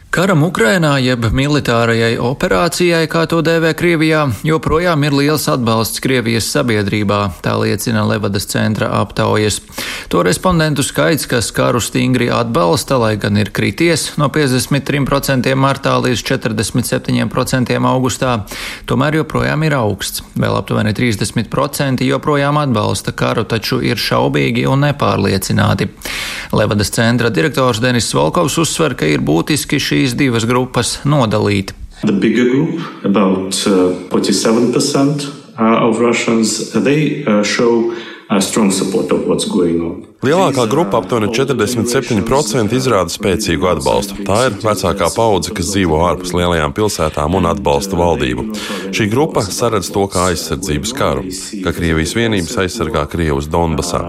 Karam 0.08 0.40
Ukrainā, 0.40 0.94
jeb 1.04 1.26
militārajai 1.36 2.14
operācijai, 2.24 3.02
kā 3.12 3.26
to 3.28 3.42
dēvē 3.44 3.74
Krievijā, 3.76 4.22
joprojām 4.40 5.02
ir 5.04 5.12
liels 5.12 5.42
atbalsts 5.52 6.00
Krievijas 6.00 6.46
sabiedrībā, 6.48 7.18
tā 7.44 7.52
liecina 7.60 8.06
Levadas 8.08 8.48
centra 8.48 8.88
aptaujas. 9.02 9.58
To 10.08 10.22
respondentu 10.24 10.80
skaits, 10.80 11.28
kas 11.28 11.50
karu 11.52 11.82
stingri 11.84 12.30
atbalsta, 12.32 12.96
lai 12.96 13.18
gan 13.20 13.36
ir 13.36 13.50
krities 13.52 14.06
no 14.16 14.30
53% 14.32 15.52
martā 15.60 15.92
līdz 16.00 16.24
47% 16.24 17.76
augustā, 17.92 18.38
tomēr 18.88 19.20
joprojām 19.20 19.66
ir 19.68 19.76
augsts. 19.76 20.24
Vēl 20.40 20.56
aptuveni 20.56 20.96
30% 20.96 22.08
joprojām 22.08 22.62
atbalsta 22.62 23.12
karu, 23.12 23.44
taču 23.44 23.82
ir 23.84 24.00
šaubīgi 24.00 24.64
un 24.72 24.88
nepārliecināti. 24.88 25.92
Levadas 26.56 26.96
centra 26.96 27.28
direktors 27.28 27.84
Denis 27.84 28.08
Volkovs 28.16 28.56
uzsver, 28.64 28.96
ka 28.96 29.04
ir 29.04 29.20
būtiski 29.20 29.76
šī 29.76 29.97
šīs 29.98 30.14
divas 30.14 30.46
grupas 30.46 31.00
nodalīt. 31.04 31.72
The 32.06 32.12
bigger 32.12 32.46
group, 32.52 33.04
about 33.04 33.58
uh, 33.66 34.06
47% 34.12 35.26
uh, 35.58 35.88
of 35.88 35.98
Russians, 35.98 36.72
they 36.72 37.24
uh, 37.24 37.42
show 37.42 37.94
a 38.30 38.40
strong 38.40 38.70
support 38.70 39.10
of 39.10 39.26
what's 39.26 39.44
going 39.44 39.80
on. 39.80 40.07
Lielākā 40.18 40.64
grupa, 40.66 40.98
aptuveni 40.98 41.28
47%, 41.30 42.72
izrāda 42.74 43.12
spēcīgu 43.12 43.68
atbalstu. 43.70 44.16
Tā 44.26 44.38
ir 44.48 44.56
vecākā 44.64 45.12
paudze, 45.14 45.52
kas 45.54 45.68
dzīvo 45.70 46.00
ārpus 46.08 46.32
lielajām 46.34 46.72
pilsētām 46.74 47.36
un 47.38 47.46
atbalsta 47.46 47.94
valdību. 47.94 48.48
Šī 48.90 49.06
grupa 49.12 49.44
saredz 49.46 49.92
to 49.94 50.08
kā 50.10 50.24
aizsardzības 50.32 50.94
karu, 50.98 51.22
ka 51.62 51.70
Krievijas 51.76 52.16
vienības 52.18 52.58
aizsargā 52.64 53.04
Krievus 53.12 53.46
Donbasā. 53.46 54.00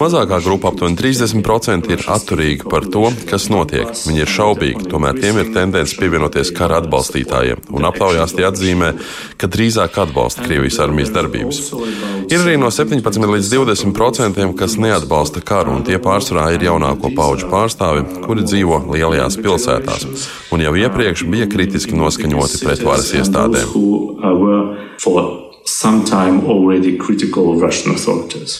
Mazākā 0.00 0.40
grupa, 0.42 0.72
aptuveni 0.72 0.98
30%, 0.98 1.86
ir 1.94 2.02
atturīga 2.02 2.66
par 2.66 2.90
to, 2.90 3.04
kas 3.30 3.46
notiek. 3.46 3.94
Viņi 3.94 4.24
ir 4.26 4.34
šaubīgi, 4.34 4.88
tomēr 4.90 5.22
tiem 5.22 5.38
ir 5.38 5.54
tendence 5.54 5.94
pievienoties 6.00 6.50
kara 6.58 6.82
atbalstītājiem, 6.82 7.62
un 7.70 7.86
aptaujās 7.92 8.34
tie 8.34 8.48
atzīmē, 8.50 8.90
ka 9.38 9.46
drīzāk 9.54 10.02
atbalsta 10.02 10.42
Krievijas 10.48 10.82
armijas 10.82 11.14
darbības. 11.14 11.62
Ir 12.26 12.40
arī 12.40 12.58
no 12.58 12.74
17 12.74 13.30
līdz 13.36 13.54
20%, 13.54 14.50
kas 14.58 14.78
neatbalsta 14.82 15.43
karu, 15.46 15.78
un 15.78 15.86
tie 15.86 15.98
pārsvarā 16.02 16.50
ir 16.56 16.66
jaunāko 16.66 17.12
pauģu 17.16 17.50
pārstāvi, 17.52 18.04
kuri 18.24 18.46
dzīvo 18.46 18.82
lielajās 18.90 19.38
pilsētās, 19.44 20.28
un 20.54 20.64
jau 20.64 20.74
iepriekš 20.84 21.26
bija 21.30 21.48
kritiski 21.50 21.96
noskaņoti 21.98 22.62
pret 22.64 22.84
varas 22.86 23.10
iestādēm. 23.14 23.74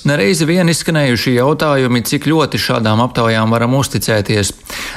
Nereizi 0.08 0.46
vien 0.48 0.70
izskanējuši 0.72 1.34
jautājumi, 1.34 2.00
cik 2.08 2.24
ļoti 2.30 2.60
šādām 2.60 3.02
aptaujām 3.04 3.52
varam 3.52 3.74
uzticēties. 3.76 4.54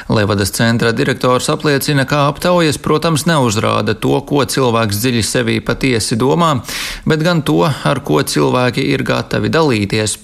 Levadas 0.08 0.54
centra 0.56 0.94
direktors 0.96 1.50
apliecina, 1.52 2.06
ka 2.08 2.22
aptaujas, 2.30 2.80
protams, 2.80 3.26
neuzrāda 3.28 3.92
to, 3.92 4.14
ko 4.24 4.46
cilvēks 4.48 5.02
dziļi 5.02 5.24
sevī 5.24 5.58
patiesi 5.60 6.16
domā, 6.16 6.54
bet 7.04 7.24
gan 7.26 7.44
to, 7.44 7.60
ar 7.68 8.00
ko 8.00 8.22
cilvēki 8.24 8.86
ir 8.94 9.04
gatavi 9.04 9.52
dalīties. 9.52 10.16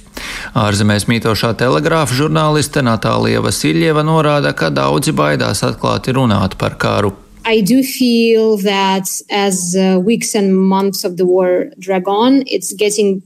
Ārzemēs 0.57 1.05
mītošā 1.11 1.53
telegrāfa 1.61 2.16
žurnāliste 2.16 2.81
Natālija 2.87 3.44
Vasiljeva 3.44 4.07
norāda, 4.07 4.55
ka 4.57 4.73
daudzi 4.73 5.12
baidās 5.12 5.61
atklāti 5.68 6.16
runāt 6.16 6.57
par 6.57 6.79
karu. 6.81 7.12
I 7.44 7.61
do 7.61 7.83
feel 7.83 8.57
that 8.59 9.09
as 9.30 9.76
uh, 9.78 10.00
weeks 10.00 10.35
and 10.35 10.57
months 10.59 11.04
of 11.04 11.16
the 11.18 11.26
war 11.26 11.70
drag 11.78 12.09
on, 12.09 12.44
it's 12.46 12.72
getting 12.72 13.22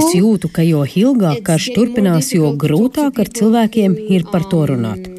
Es 0.00 0.14
jūtu, 0.16 0.48
ka 0.48 0.62
jo 0.64 0.80
ilgāk 0.88 1.42
karš 1.44 1.66
turpinās, 1.74 2.30
jo 2.32 2.54
grūtāk 2.56 3.18
ar 3.20 3.28
cilvēkiem 3.28 3.98
ir 4.16 4.22
par 4.32 4.46
to 4.48 4.62
runāt. 4.70 5.10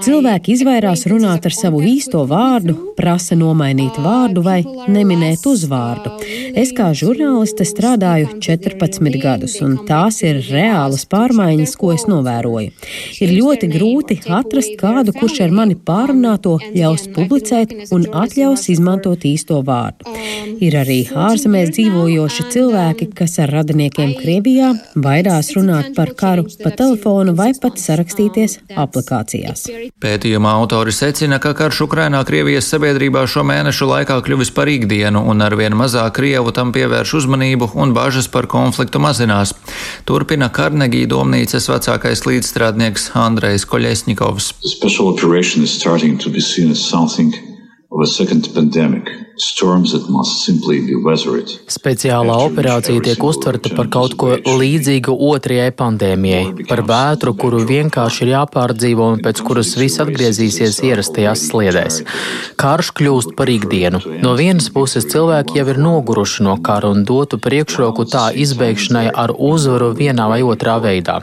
Cilvēki 0.00 0.54
izvairās 0.54 1.04
runāt 1.10 1.44
ar 1.44 1.52
savu 1.52 1.82
īsto 1.84 2.22
vārdu, 2.30 2.72
prasa 2.96 3.36
nomainīt 3.36 3.98
vārdu 4.00 4.40
vai 4.46 4.62
neminēt 4.64 5.44
uzvārdu. 5.44 6.14
Es 6.56 6.72
kā 6.72 6.86
žurnāliste 6.96 7.66
strādāju 7.68 8.38
14 8.40 9.20
gadus, 9.20 9.58
un 9.60 9.76
tās 9.84 10.22
ir 10.24 10.40
reālas 10.48 11.04
pārmaiņas, 11.12 11.76
ko 11.76 11.92
es 11.92 12.06
novēroju. 12.08 12.72
Ir 13.20 13.36
ļoti 13.36 13.68
grūti 13.74 14.18
atrast 14.32 14.78
kādu, 14.80 15.12
kurš 15.12 15.42
ar 15.44 15.52
mani 15.60 15.76
pārunāto 15.76 16.56
ļaus 16.72 17.04
publicēt 17.12 17.76
un 17.92 18.08
atļaus 18.24 18.64
izmantot 18.72 19.28
īsto 19.28 19.60
vārdu. 19.60 20.08
Ir 20.64 20.80
arī 20.80 21.02
ārzemēs 21.12 21.76
dzīvojoši 21.76 22.45
cilvēki, 22.52 23.08
kas 23.16 23.38
ar 23.42 23.50
radiniekiem 23.58 24.14
Krievijā 24.18 24.72
baidās 24.94 25.50
runāt 25.56 25.92
par 25.96 26.12
karu 26.18 26.46
pa 26.62 26.72
telefonu 26.76 27.34
vai 27.38 27.50
pat 27.60 27.80
sarakstīties 27.80 28.58
aplikācijās. 28.84 29.66
Pētījuma 30.02 30.54
autori 30.60 30.94
secina, 30.94 31.38
ka 31.42 31.54
karš 31.58 31.82
Ukrainā 31.86 32.22
Krievijas 32.28 32.70
sabiedrībā 32.72 33.26
šo 33.30 33.44
mēnešu 33.48 33.88
laikā 33.90 34.18
kļuvis 34.26 34.52
par 34.56 34.70
ikdienu 34.72 35.22
un 35.30 35.44
arvien 35.46 35.76
mazāk 35.78 36.16
Krievu 36.20 36.54
tam 36.56 36.72
pievērš 36.76 37.16
uzmanību 37.20 37.72
un 37.74 37.92
bažas 37.96 38.30
par 38.32 38.48
konfliktu 38.50 39.02
mazinās. 39.02 39.52
Turpina 40.08 40.48
Karnegija 40.48 41.10
domnīcas 41.12 41.68
vecākais 41.72 42.24
līdzstrādnieks 42.28 43.10
Andrejs 43.26 43.66
Koļesņikovs. 43.68 44.52
Speciālā 51.68 52.36
operācija 52.46 53.02
tiek 53.04 53.20
uztverta 53.20 53.68
par 53.76 53.90
kaut 53.92 54.14
ko 54.16 54.30
līdzīgu 54.32 55.12
otrajai 55.12 55.74
pandēmijai, 55.76 56.64
par 56.70 56.80
vētru, 56.88 57.34
kuru 57.36 57.60
vienkārši 57.68 58.24
ir 58.24 58.30
jāpārdzīvo 58.32 59.08
un 59.12 59.20
pēc 59.24 59.42
kuras 59.44 59.74
viss 59.76 60.00
atgriezīsies 60.00 60.78
ierastajās 60.88 61.42
sliedēs. 61.50 61.98
Karš 62.56 62.92
kļūst 62.96 63.34
par 63.36 63.52
ikdienu. 63.52 64.00
No 64.24 64.32
vienas 64.40 64.70
puses 64.72 65.04
cilvēki 65.12 65.60
jau 65.60 65.66
ir 65.74 65.82
noguruši 65.84 66.46
no 66.48 66.56
kara 66.64 66.94
un 66.96 67.04
dotu 67.04 67.36
priekšroku 67.36 68.08
tā 68.08 68.30
izbeigšanai 68.32 69.10
ar 69.12 69.34
uzvaru 69.36 69.90
vienā 70.00 70.30
vai 70.32 70.40
otrā 70.48 70.78
veidā. 70.80 71.18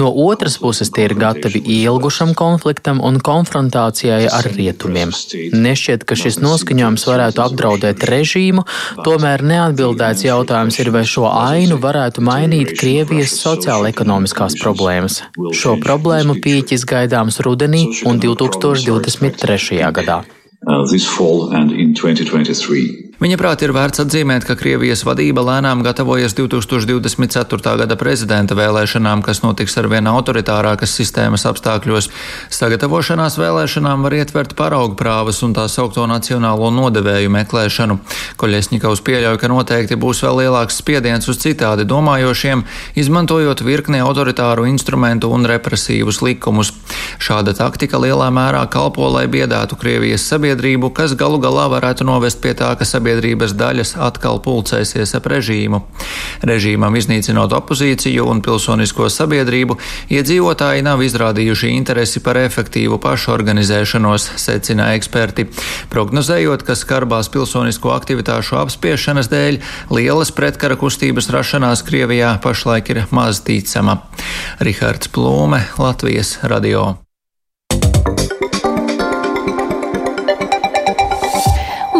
No 0.00 0.08
otras 0.24 0.56
puses 0.62 0.88
tie 0.88 1.10
ir 1.10 1.16
gatavi 1.20 1.60
ilgušam 1.82 2.32
konfliktam 2.38 3.04
un 3.04 3.20
konfrontācijai 3.20 4.24
ar 4.32 4.48
rietumiem. 4.56 5.12
Nešķiet, 5.52 6.08
ka 6.08 6.16
šis 6.16 6.40
noskaņojums 6.40 7.04
varētu 7.04 7.25
varētu 7.26 7.42
apdraudēt 7.42 8.04
režīmu, 8.06 8.64
tomēr 9.04 9.42
neatbildēts 9.42 10.24
jautājums 10.26 10.78
ir, 10.78 10.92
vai 10.94 11.04
šo 11.04 11.26
ainu 11.30 11.78
varētu 11.82 12.22
mainīt 12.22 12.76
Krievijas 12.78 13.34
sociāla-ekonomiskās 13.42 14.58
problēmas. 14.62 15.22
Šo 15.52 15.76
problēmu 15.82 16.38
pīķis 16.42 16.86
gaidāms 16.86 17.40
rudenī 17.42 17.86
un 18.06 18.20
2023. 18.22 19.82
gadā. 19.92 20.22
Uh, 20.66 20.82
this 20.90 21.06
fall 21.06 21.52
and 21.54 21.70
in 21.70 21.94
2023. 21.94 23.05
Viņa 23.16 23.38
prāt 23.40 23.62
ir 23.64 23.72
vērts 23.72 24.02
atzīmēt, 24.02 24.44
ka 24.44 24.58
Krievijas 24.60 25.00
vadība 25.08 25.40
lēnām 25.40 25.80
gatavojas 25.80 26.34
2024. 26.36 27.70
gada 27.80 27.96
prezidenta 27.96 28.52
vēlēšanām, 28.52 29.22
kas 29.24 29.38
notiks 29.40 29.72
ar 29.80 29.86
vien 29.88 30.04
autoritārākas 30.10 30.92
sistēmas 30.98 31.46
apstākļos. 31.48 32.10
Sagatavošanās 32.52 33.38
vēlēšanām 33.40 34.04
var 34.04 34.16
ietvert 34.18 34.52
paraugu 34.58 34.98
prāvas 35.00 35.40
un 35.46 35.54
tā 35.56 35.64
saukto 35.72 36.04
nacionālo 36.10 36.68
nodevēju 36.76 37.32
meklēšanu. 37.38 37.96
Koļesņikaus 38.36 39.00
pieļauj, 39.08 39.40
ka 39.40 39.48
noteikti 39.48 39.96
būs 39.96 40.20
vēl 40.26 40.42
lielāks 40.42 40.76
spiediens 40.82 41.32
uz 41.32 41.40
citādi 41.40 41.88
domājošiem, 41.88 42.66
izmantojot 43.00 43.64
virkni 43.64 44.02
autoritāru 44.04 44.68
instrumentu 44.68 45.32
un 45.32 45.48
represīvus 45.48 46.20
likumus. 46.20 46.74
Šāda 47.16 47.56
taktika 47.56 47.96
lielā 47.96 48.28
mērā 48.28 48.66
kalpo, 48.68 49.08
lai 49.08 49.24
biedētu 49.24 49.80
Krievijas 49.80 50.28
sabiedrību, 50.28 50.92
kas 50.92 51.16
galu 51.16 51.40
galā 51.40 51.64
varētu 51.72 52.04
novest 52.04 52.44
pie 52.44 52.52
tā, 52.52 52.74
ka 52.76 52.84
sabiedrība 52.84 53.05
sabiedrības 53.06 53.54
daļas 53.54 53.94
atkal 54.02 54.40
pulcēsies 54.42 55.14
ap 55.14 55.28
režīmu. 55.30 55.82
Režīmam 56.46 56.96
iznīcinot 56.98 57.54
opozīciju 57.54 58.26
un 58.26 58.42
pilsonisko 58.42 59.06
sabiedrību, 59.12 59.78
iedzīvotāji 60.10 60.82
nav 60.86 61.04
izrādījuši 61.06 61.70
interesi 61.76 62.22
par 62.24 62.40
efektīvu 62.40 62.98
pašorganizēšanos, 63.02 64.32
secina 64.42 64.90
eksperti, 64.98 65.46
prognozējot, 65.92 66.66
ka 66.66 66.74
skarbās 66.74 67.30
pilsonisko 67.30 67.94
aktivitāšu 67.94 68.58
apspiešanas 68.64 69.30
dēļ 69.30 69.62
lielas 69.94 70.34
pretkara 70.34 70.78
kustības 70.80 71.30
rašanās 71.30 71.86
Krievijā 71.86 72.36
pašlaik 72.42 72.94
ir 72.94 73.04
maz 73.14 73.44
ticama. 73.46 74.00
Rihards 74.58 75.12
Plūme, 75.14 75.62
Latvijas 75.78 76.38
radio. 76.42 77.05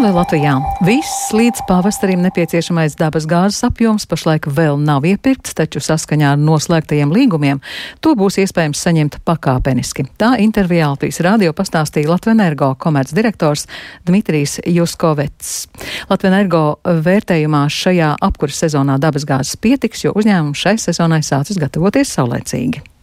Vai 0.06 0.14
Latvijā 0.14 0.52
viss 0.86 1.32
līdz 1.34 1.64
pavasarim 1.66 2.20
nepieciešamais 2.22 2.94
dabas 2.98 3.24
gāzes 3.26 3.64
apjoms 3.66 4.04
pašlaik 4.06 4.46
vēl 4.46 4.78
nav 4.78 5.06
iepirkts, 5.08 5.56
taču 5.58 5.80
saskaņā 5.82 6.34
ar 6.34 6.38
noslēgtajiem 6.38 7.10
līgumiem 7.10 7.60
to 8.04 8.14
būs 8.18 8.38
iespējams 8.44 8.84
saņemt 8.86 9.18
pakāpeniski. 9.26 10.06
Tā 10.20 10.36
intervijā 10.44 10.92
Latvijas 10.92 11.18
radio 11.26 11.54
pastāstīja 11.56 12.12
Latvenergo 12.12 12.74
komercdirektors 12.78 13.66
Dmitrijs 14.06 14.60
Juskovets. 14.66 15.66
Latvenergo 16.10 16.64
vērtējumā 16.86 17.66
šajā 17.72 18.14
apkuras 18.28 18.62
sezonā 18.62 19.00
dabas 19.02 19.26
gāzes 19.26 19.58
pietiks, 19.58 20.06
jo 20.06 20.14
uzņēmums 20.14 20.66
šai 20.66 20.76
sezonai 20.82 21.24
sācis 21.26 21.58
gatavoties 21.62 22.14
saulēcīgi 22.14 22.95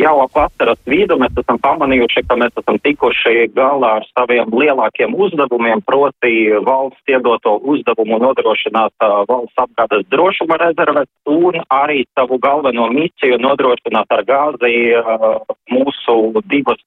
jau 0.00 0.14
ap 0.22 0.34
vasaras 0.36 0.80
vidu 0.88 1.16
mēs 1.20 1.38
esam 1.40 1.58
pamanījuši, 1.62 2.22
ka 2.28 2.36
mēs 2.40 2.54
esam 2.60 2.78
tikuši 2.84 3.48
galā 3.56 3.96
ar 4.00 4.08
saviem 4.12 4.52
lielākiem 4.52 5.16
uzdevumiem, 5.16 5.82
proti 5.88 6.34
valsts 6.66 7.12
iedoto 7.12 7.56
uzdevumu 7.72 8.20
nodrošināt 8.22 9.06
valsts 9.30 9.62
apgādes 9.64 10.06
drošuma 10.12 10.60
rezerves 10.62 11.08
un 11.32 11.60
arī 11.72 12.04
savu 12.14 12.38
galveno 12.42 12.90
misiju 12.92 13.40
nodrošināt 13.40 14.12
ar 14.18 14.24
gāzi 14.28 14.74
mūsu 15.72 16.18
divas. 16.44 16.82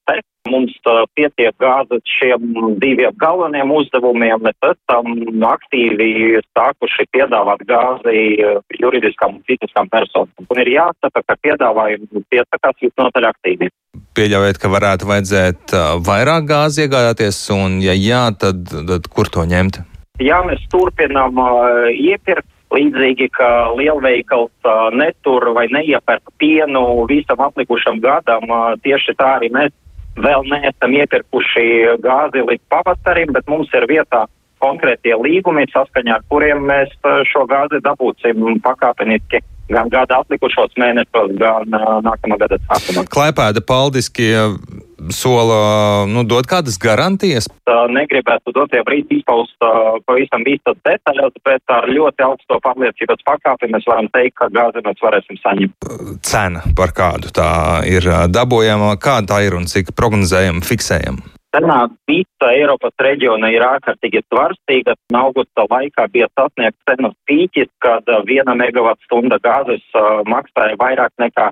Mums 0.47 0.71
pietiek 1.17 1.51
gāzes 1.59 2.01
šiem 2.07 2.77
diviem 2.79 3.11
galveniem 3.19 3.71
uzdevumiem. 3.75 4.39
Mēs 4.45 4.69
esam 4.71 5.09
aktīvi 5.49 6.39
sākuši 6.55 7.05
piedāvāt 7.11 7.65
gāzi 7.67 8.39
juridiskām 8.79 9.35
un 9.35 9.43
fiziskām 9.49 9.91
personām. 9.91 10.31
Un 10.47 10.61
ir 10.63 10.71
jāsaka, 10.77 11.25
ka 11.27 11.35
piedāvājumi 11.43 12.23
piesakās 12.31 12.79
visnotaļ 12.85 13.29
aktīvi. 13.33 13.69
Pieļaujiet, 14.15 14.61
ka 14.61 14.71
varētu 14.71 15.09
vajadzēt 15.09 15.75
vairāk 16.07 16.47
gāzi 16.49 16.85
iegādāties, 16.85 17.41
un 17.53 17.81
ja 17.83 17.93
jā, 17.97 18.29
tad, 18.39 18.63
tad 18.69 19.11
kur 19.11 19.27
to 19.27 19.43
ņemt? 19.43 19.83
Jā, 20.23 20.39
mēs 20.47 20.63
turpinām 20.71 21.35
uh, 21.39 21.91
iepirkt. 21.91 22.47
Līdzīgi, 22.69 23.31
ka 23.33 23.73
lielveikals 23.73 24.67
netur 24.93 25.47
vai 25.55 25.63
neiepērk 25.73 26.29
pienu 26.37 27.07
visam 27.09 27.39
atlikušam 27.41 27.97
gadam, 28.03 28.45
tieši 28.85 29.15
tā 29.17 29.31
arī 29.39 29.49
mēs 29.55 29.73
vēl 30.17 30.47
neesam 30.49 30.95
iepirkuši 30.97 31.67
gāzi 32.03 32.43
līdz 32.47 32.65
pavasarim, 32.71 33.33
bet 33.35 33.47
mums 33.51 33.71
ir 33.77 33.87
vietā 33.89 34.25
konkrētie 34.59 35.15
līgumi, 35.15 35.67
saskaņā 35.71 36.17
ar 36.19 36.25
kuriem 36.31 36.65
mēs 36.67 36.91
šo 37.31 37.45
gāzi 37.49 37.79
dabūsim 37.85 38.59
pakāpeniski 38.65 39.39
gan 39.69 39.89
gada 39.93 40.19
atlikušos 40.23 40.73
mēnešos, 40.81 41.35
gan 41.39 41.75
uh, 41.77 41.99
nākamā 42.05 42.39
gada 42.41 42.57
sākumā. 42.65 43.05
Klaipēda 43.13 43.61
paldiski 43.61 44.31
sola 45.15 46.05
nu, 46.09 46.23
dot 46.27 46.49
kādas 46.49 46.77
garantijas? 46.81 47.47
Negribētu 47.89 48.53
dotie 48.55 48.81
brīdi 48.85 49.19
izpaust 49.19 49.55
pavisam 50.07 50.43
visas 50.47 50.77
detaļas, 50.85 51.35
bet 51.45 51.73
ar 51.73 51.87
ļoti 51.89 52.25
augsto 52.25 52.59
pārliecības 52.65 53.25
pakāpi 53.27 53.71
mēs 53.73 53.87
varam 53.89 54.09
teikt, 54.13 54.37
ka 54.41 54.49
gāzi 54.53 54.83
mēs 54.85 55.03
varēsim 55.03 55.41
saņemt. 55.41 55.89
Cena 56.25 56.63
par 56.77 56.93
kādu 56.95 57.33
tā 57.33 57.49
ir 57.89 58.05
dabojama, 58.29 58.95
kāda 59.01 59.35
tā 59.35 59.43
ir 59.47 59.57
un 59.57 59.67
cik 59.69 59.93
prognozējama, 59.97 60.65
fiksējama? 60.65 61.35
Cenā 61.49 61.79
visa 62.05 62.51
Eiropas 62.53 62.93
reģiona 63.01 63.49
ir 63.49 63.63
ārkārtīgi 63.65 64.21
svarstīga. 64.27 64.93
Augusta 65.17 65.65
laikā 65.71 66.05
bija 66.13 66.27
sasniegts 66.37 66.85
cenas 66.85 67.15
pīķis, 67.25 67.71
kad 67.81 68.05
viena 68.29 68.53
megawatu 68.57 69.01
stunda 69.07 69.39
gāzes 69.41 69.81
maksāja 70.29 70.77
vairāk 70.77 71.15
nekā 71.17 71.49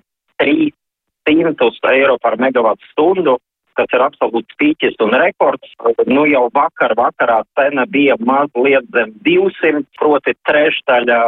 300 1.28 1.94
eiro 1.94 2.18
par 2.24 2.40
megawatu 2.42 2.92
stundu, 2.94 3.38
kas 3.78 3.94
ir 3.94 4.04
absolūts 4.04 4.58
pīķis 4.60 4.98
un 5.06 5.14
rekords. 5.22 5.76
Nu 6.10 6.26
jau 6.30 6.48
vakar 6.54 6.96
vakarā 6.98 7.42
cena 7.60 7.86
bija 7.90 8.18
mazliet 8.20 8.90
zem 8.96 9.14
200, 9.28 9.86
proti 10.00 10.34
trešdaļa 10.50 11.20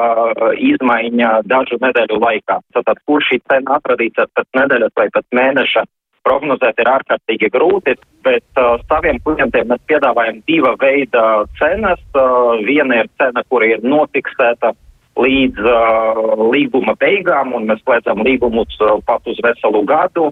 izmaiņa 0.71 1.31
dažu 1.51 1.79
nedēļu 1.83 2.19
laikā. 2.25 2.59
Tātad, 2.75 3.01
kur 3.05 3.23
šī 3.25 3.41
cena 3.45 3.77
atradīsies 3.77 4.33
pēc 4.33 4.61
nedēļas 4.61 4.97
vai 4.97 5.07
pēc 5.13 5.27
mēneša, 5.39 5.85
prognozēt 6.25 6.81
ir 6.81 6.89
ārkārtīgi 6.91 7.49
grūti, 7.53 7.95
bet 8.25 8.59
uh, 8.59 8.75
saviem 8.91 9.21
klientiem 9.23 9.69
mēs 9.71 9.81
piedāvājam 9.89 10.41
diva 10.49 10.75
veida 10.81 11.23
cenas. 11.61 12.01
Uh, 12.13 12.59
viena 12.65 13.03
ir 13.03 13.09
cena, 13.21 13.45
kur 13.49 13.65
ir 13.65 13.85
nofiksēta 13.85 14.73
līdz 15.19 15.65
uh, 15.67 16.43
līguma 16.53 16.95
beigām, 16.99 17.53
un 17.57 17.67
mēs 17.69 17.81
slēdzam 17.83 18.23
līgumus 18.25 18.77
uh, 18.83 18.99
pat 19.05 19.27
uz 19.27 19.39
veselu 19.43 19.83
gadu. 19.87 20.29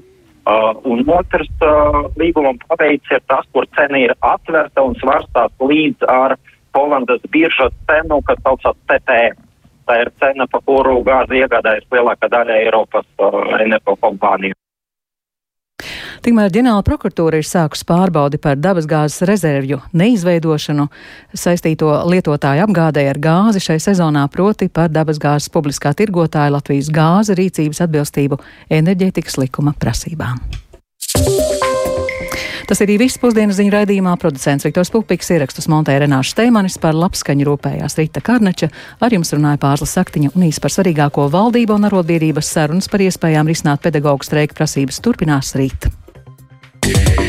Uh, 0.47 0.71
un 0.87 1.01
otrs 1.11 1.49
uh, 1.59 2.05
līguma 2.19 2.53
paveids 2.69 3.11
ir 3.11 3.23
tas, 3.27 3.47
kur 3.51 3.67
cena 3.75 3.99
ir 3.99 4.13
atverta 4.23 4.85
un 4.87 4.95
svarstās 5.01 5.51
līdz 5.59 6.07
ar 6.11 6.37
Holandas 6.77 7.23
biržas 7.33 7.73
cenu, 7.89 8.21
kas 8.27 8.39
saucās 8.45 8.77
TTF. 8.87 9.39
Tā 9.87 9.95
ir 10.03 10.11
cena, 10.21 10.45
pa 10.51 10.59
kuru 10.67 10.99
gāzi 11.07 11.41
iegādājas 11.41 11.87
lielākā 11.91 12.29
daļa 12.31 12.61
Eiropas 12.63 13.07
uh, 13.23 13.43
energo 13.59 13.95
kompāniju. 13.99 14.55
Tikmēr 16.27 16.49
ģenerāla 16.51 16.83
prokuratūra 16.83 17.37
ir 17.39 17.45
sākusi 17.47 17.85
pārbaudi 17.87 18.35
par 18.43 18.57
dabasgāzes 18.59 19.21
rezervju 19.29 19.77
neizveidošanu 19.95 20.89
saistīto 21.31 21.87
lietotāju 22.11 22.65
apgādē 22.65 23.05
ar 23.07 23.19
gāzi 23.23 23.61
šai 23.63 23.77
sezonā, 23.79 24.25
proti 24.27 24.67
par 24.67 24.91
dabasgāzes 24.91 25.47
publiskā 25.53 25.93
tirgotāja 25.95 26.51
Latvijas 26.51 26.89
gāze 26.91 27.31
rīcības 27.39 27.79
atbilstību 27.85 28.41
enerģētikas 28.75 29.39
likuma 29.39 29.71
prasībām. 29.79 30.41
Tas 32.67 32.83
arī 32.83 32.97
viss 32.99 33.21
pusdienas 33.23 33.55
ziņu 33.61 33.71
raidījumā. 33.71 34.17
Producents 34.19 34.67
Viktors 34.67 34.91
Pupiks 34.91 35.31
ierakstus 35.31 35.69
montēja 35.71 36.01
Renāša 36.03 36.33
Steimanis 36.33 36.75
par 36.83 36.97
labskaņu 36.99 37.47
rūpējās 37.47 37.95
Rita 38.01 38.19
Karneča, 38.19 38.67
ar 38.99 39.15
jums 39.15 39.31
runāja 39.31 39.61
Pārslas 39.63 39.95
Saktiņa 39.95 40.33
un 40.35 40.49
īsi 40.49 40.59
par 40.59 40.75
svarīgāko 40.75 41.29
valdību 41.31 41.79
un 41.79 41.87
arotbiedrības 41.87 42.51
sarunas 42.57 42.91
par 42.91 43.05
iespējām 43.07 43.47
risināt 43.47 43.87
pedagoģu 43.87 44.27
streika 44.27 44.59
prasības 44.59 44.99
turpinās 45.07 45.53
rīt. 45.55 45.87
Yeah. 46.87 47.26